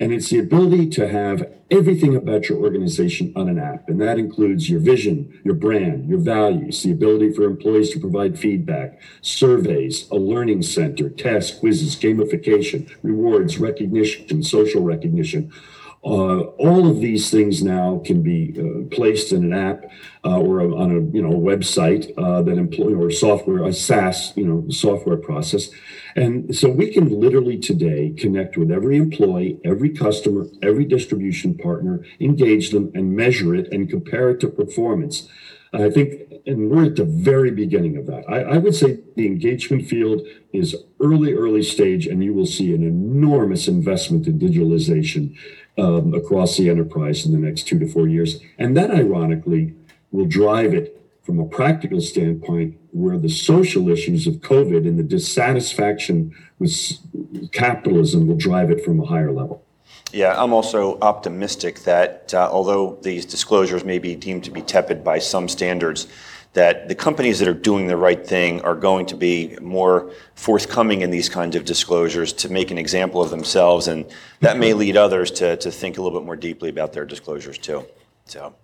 And 0.01 0.13
it's 0.13 0.31
the 0.31 0.39
ability 0.39 0.89
to 0.91 1.09
have 1.09 1.51
everything 1.71 2.15
about 2.17 2.49
your 2.49 2.59
organization 2.59 3.33
on 3.35 3.49
an 3.49 3.59
app. 3.59 3.89
And 3.89 4.01
that 4.01 4.19
includes 4.19 4.69
your 4.69 4.81
vision, 4.81 5.41
your 5.45 5.55
brand, 5.55 6.09
your 6.09 6.19
values, 6.19 6.83
the 6.83 6.93
ability 6.93 7.33
for 7.33 7.45
employees 7.45 7.91
to 7.91 8.01
provide 8.01 8.39
feedback, 8.39 9.01
surveys, 9.21 10.09
a 10.11 10.17
learning 10.17 10.63
center, 10.63 11.09
tests, 11.09 11.59
quizzes, 11.59 11.97
gamification, 11.97 12.95
rewards, 13.03 13.59
recognition, 13.59 14.43
social 14.43 14.83
recognition. 14.83 15.53
Uh, 16.05 16.41
all 16.59 16.91
of 16.91 17.01
these 17.01 17.31
things 17.31 17.63
now 17.63 18.03
can 18.05 18.23
be 18.23 18.53
uh, 18.59 18.89
placed 18.93 19.31
in 19.31 19.45
an 19.45 19.53
app 19.53 19.85
uh, 20.25 20.37
or 20.37 20.59
a, 20.59 20.75
on 20.75 20.91
a 20.91 21.17
you 21.17 21.23
know 21.23 21.31
website 21.31 22.13
that 22.45 22.59
employ 22.59 22.93
or 22.93 23.09
software 23.09 23.65
a 23.65 23.73
SaaS 23.73 24.33
you 24.35 24.45
know 24.45 24.69
software 24.69 25.17
process, 25.17 25.71
and 26.17 26.55
so 26.57 26.69
we 26.69 26.93
can 26.93 27.09
literally 27.21 27.57
today 27.57 28.13
connect 28.19 28.57
with 28.57 28.73
every 28.73 28.97
employee, 28.97 29.61
every 29.65 29.91
customer, 29.91 30.47
every 30.61 30.85
distribution 30.85 31.57
partner, 31.57 32.05
engage 32.19 32.71
them 32.71 32.91
and 32.95 33.15
measure 33.15 33.55
it 33.55 33.73
and 33.73 33.89
compare 33.89 34.31
it 34.31 34.41
to 34.41 34.49
performance. 34.49 35.29
I 35.75 35.89
think, 35.89 36.31
and 36.45 36.71
we're 36.71 36.85
at 36.85 36.97
the 36.97 37.05
very 37.05 37.51
beginning 37.51 37.97
of 37.97 38.07
that. 38.07 38.25
I, 38.29 38.43
I, 38.43 38.59
would 38.59 38.75
say 38.75 39.01
the 39.17 39.27
engagement 39.27 39.89
field 39.89 40.21
is 40.53 40.77
early, 41.01 41.33
early 41.33 41.63
stage, 41.63 42.07
and 42.07 42.23
you 42.23 42.35
will 42.35 42.45
see 42.45 42.75
an 42.75 42.83
enormous 42.83 43.69
investment 43.69 44.27
in 44.27 44.39
digitalization 44.39 45.35
across 45.79 46.57
the 46.57 46.69
enterprise 46.69 47.25
in 47.25 47.33
the 47.33 47.39
next 47.39 47.65
two 47.65 47.79
to 47.79 47.87
four 47.87 48.09
years. 48.09 48.41
And 48.59 48.77
that, 48.77 48.91
ironically, 48.91 49.75
will 50.11 50.27
drive 50.27 50.75
it 50.75 50.99
from 51.23 51.39
a 51.39 51.47
practical 51.47 52.01
standpoint 52.01 52.77
where 52.91 53.17
the 53.17 53.29
social 53.29 53.89
issues 53.89 54.27
of 54.27 54.35
COVID 54.37 54.87
and 54.87 54.99
the 54.99 55.03
dissatisfaction 55.03 56.35
with 56.59 56.99
capitalism 57.53 58.27
will 58.27 58.37
drive 58.37 58.71
it 58.71 58.85
from 58.85 59.01
a 59.01 59.07
higher 59.07 59.33
level. 59.33 59.65
Yeah, 60.13 60.35
I'm 60.37 60.53
also 60.53 60.99
optimistic 61.01 61.81
that 61.81 62.35
uh, 62.35 62.49
although 62.53 62.99
these 63.03 63.25
disclosures 63.25 63.83
may 63.83 63.99
be 63.99 64.15
deemed 64.15 64.45
to 64.45 64.51
be 64.51 64.61
tepid 64.61 65.03
by 65.03 65.19
some 65.19 65.49
standards, 65.49 66.07
that 66.53 66.89
the 66.89 66.95
companies 66.95 67.39
that 67.39 67.49
are 67.49 67.55
doing 67.55 67.87
the 67.87 67.97
right 67.97 68.27
thing 68.27 68.61
are 68.61 68.75
going 68.75 69.07
to 69.07 69.17
be 69.17 69.57
more 69.61 70.11
forthcoming 70.35 71.01
in 71.01 71.11
these 71.11 71.29
kinds 71.29 71.57
of 71.57 71.65
disclosures 71.65 72.33
to 72.35 72.51
make 72.51 72.71
an 72.71 72.79
example 72.79 73.23
of 73.23 73.31
themselves, 73.31 73.89
and 73.89 74.05
that 74.41 74.59
may 74.59 74.75
lead 74.75 74.97
others 74.97 75.31
to, 75.31 75.57
to 75.57 75.71
think 75.71 75.97
a 75.97 76.03
little 76.03 76.19
bit 76.19 76.27
more 76.27 76.37
deeply 76.37 76.69
about 76.69 76.93
their 76.93 77.07
disclosures 77.07 77.57
too. 77.57 77.85
So 78.27 78.55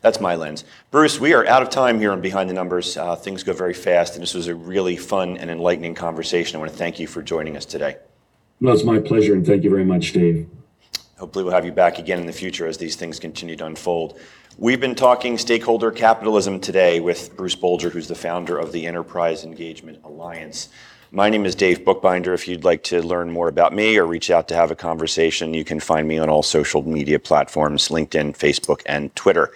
that's 0.00 0.20
my 0.20 0.34
lens. 0.34 0.64
Bruce, 0.90 1.20
we 1.20 1.34
are 1.34 1.46
out 1.46 1.62
of 1.62 1.70
time 1.70 2.00
here 2.00 2.10
on 2.12 2.20
Behind 2.20 2.50
the 2.50 2.54
Numbers. 2.54 2.96
Uh, 2.96 3.14
things 3.14 3.44
go 3.44 3.52
very 3.52 3.74
fast, 3.74 4.14
and 4.14 4.22
this 4.22 4.34
was 4.34 4.48
a 4.48 4.54
really 4.54 4.96
fun 4.96 5.36
and 5.36 5.50
enlightening 5.50 5.94
conversation. 5.94 6.56
I 6.56 6.58
want 6.58 6.72
to 6.72 6.78
thank 6.78 6.98
you 6.98 7.06
for 7.06 7.22
joining 7.22 7.56
us 7.56 7.64
today. 7.64 7.96
No, 8.60 8.72
it's 8.72 8.84
my 8.84 8.98
pleasure, 8.98 9.34
and 9.34 9.46
thank 9.46 9.62
you 9.62 9.70
very 9.70 9.84
much, 9.84 10.12
Dave. 10.12 10.48
Hopefully, 11.18 11.44
we'll 11.46 11.54
have 11.54 11.64
you 11.64 11.72
back 11.72 11.98
again 11.98 12.18
in 12.18 12.26
the 12.26 12.32
future 12.32 12.66
as 12.66 12.76
these 12.76 12.94
things 12.94 13.18
continue 13.18 13.56
to 13.56 13.64
unfold. 13.64 14.20
We've 14.58 14.80
been 14.80 14.94
talking 14.94 15.38
stakeholder 15.38 15.90
capitalism 15.90 16.60
today 16.60 17.00
with 17.00 17.34
Bruce 17.34 17.56
Bolger, 17.56 17.90
who's 17.90 18.06
the 18.06 18.14
founder 18.14 18.58
of 18.58 18.70
the 18.70 18.86
Enterprise 18.86 19.42
Engagement 19.42 19.98
Alliance. 20.04 20.68
My 21.10 21.30
name 21.30 21.46
is 21.46 21.54
Dave 21.54 21.86
Bookbinder. 21.86 22.34
If 22.34 22.46
you'd 22.46 22.64
like 22.64 22.82
to 22.84 23.00
learn 23.00 23.30
more 23.30 23.48
about 23.48 23.72
me 23.72 23.96
or 23.96 24.04
reach 24.04 24.30
out 24.30 24.46
to 24.48 24.54
have 24.54 24.70
a 24.70 24.76
conversation, 24.76 25.54
you 25.54 25.64
can 25.64 25.80
find 25.80 26.06
me 26.06 26.18
on 26.18 26.28
all 26.28 26.42
social 26.42 26.82
media 26.82 27.18
platforms 27.18 27.88
LinkedIn, 27.88 28.36
Facebook, 28.36 28.82
and 28.84 29.14
Twitter. 29.16 29.50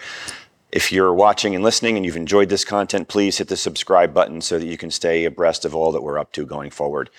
If 0.71 0.91
you're 0.91 1.13
watching 1.13 1.53
and 1.53 1.63
listening 1.63 1.95
and 1.95 2.03
you've 2.03 2.17
enjoyed 2.17 2.49
this 2.49 2.65
content, 2.65 3.07
please 3.07 3.37
hit 3.37 3.49
the 3.49 3.57
subscribe 3.57 4.15
button 4.15 4.41
so 4.41 4.57
that 4.57 4.65
you 4.65 4.77
can 4.79 4.89
stay 4.89 5.25
abreast 5.25 5.63
of 5.63 5.75
all 5.75 5.91
that 5.91 6.01
we're 6.01 6.17
up 6.17 6.31
to 6.31 6.43
going 6.43 6.71
forward. 6.71 7.11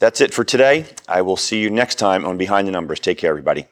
That's 0.00 0.20
it 0.20 0.34
for 0.34 0.44
today. 0.44 0.84
I 1.08 1.22
will 1.22 1.38
see 1.38 1.62
you 1.62 1.70
next 1.70 1.94
time 1.94 2.26
on 2.26 2.36
Behind 2.36 2.68
the 2.68 2.72
Numbers. 2.72 3.00
Take 3.00 3.16
care, 3.16 3.30
everybody. 3.30 3.68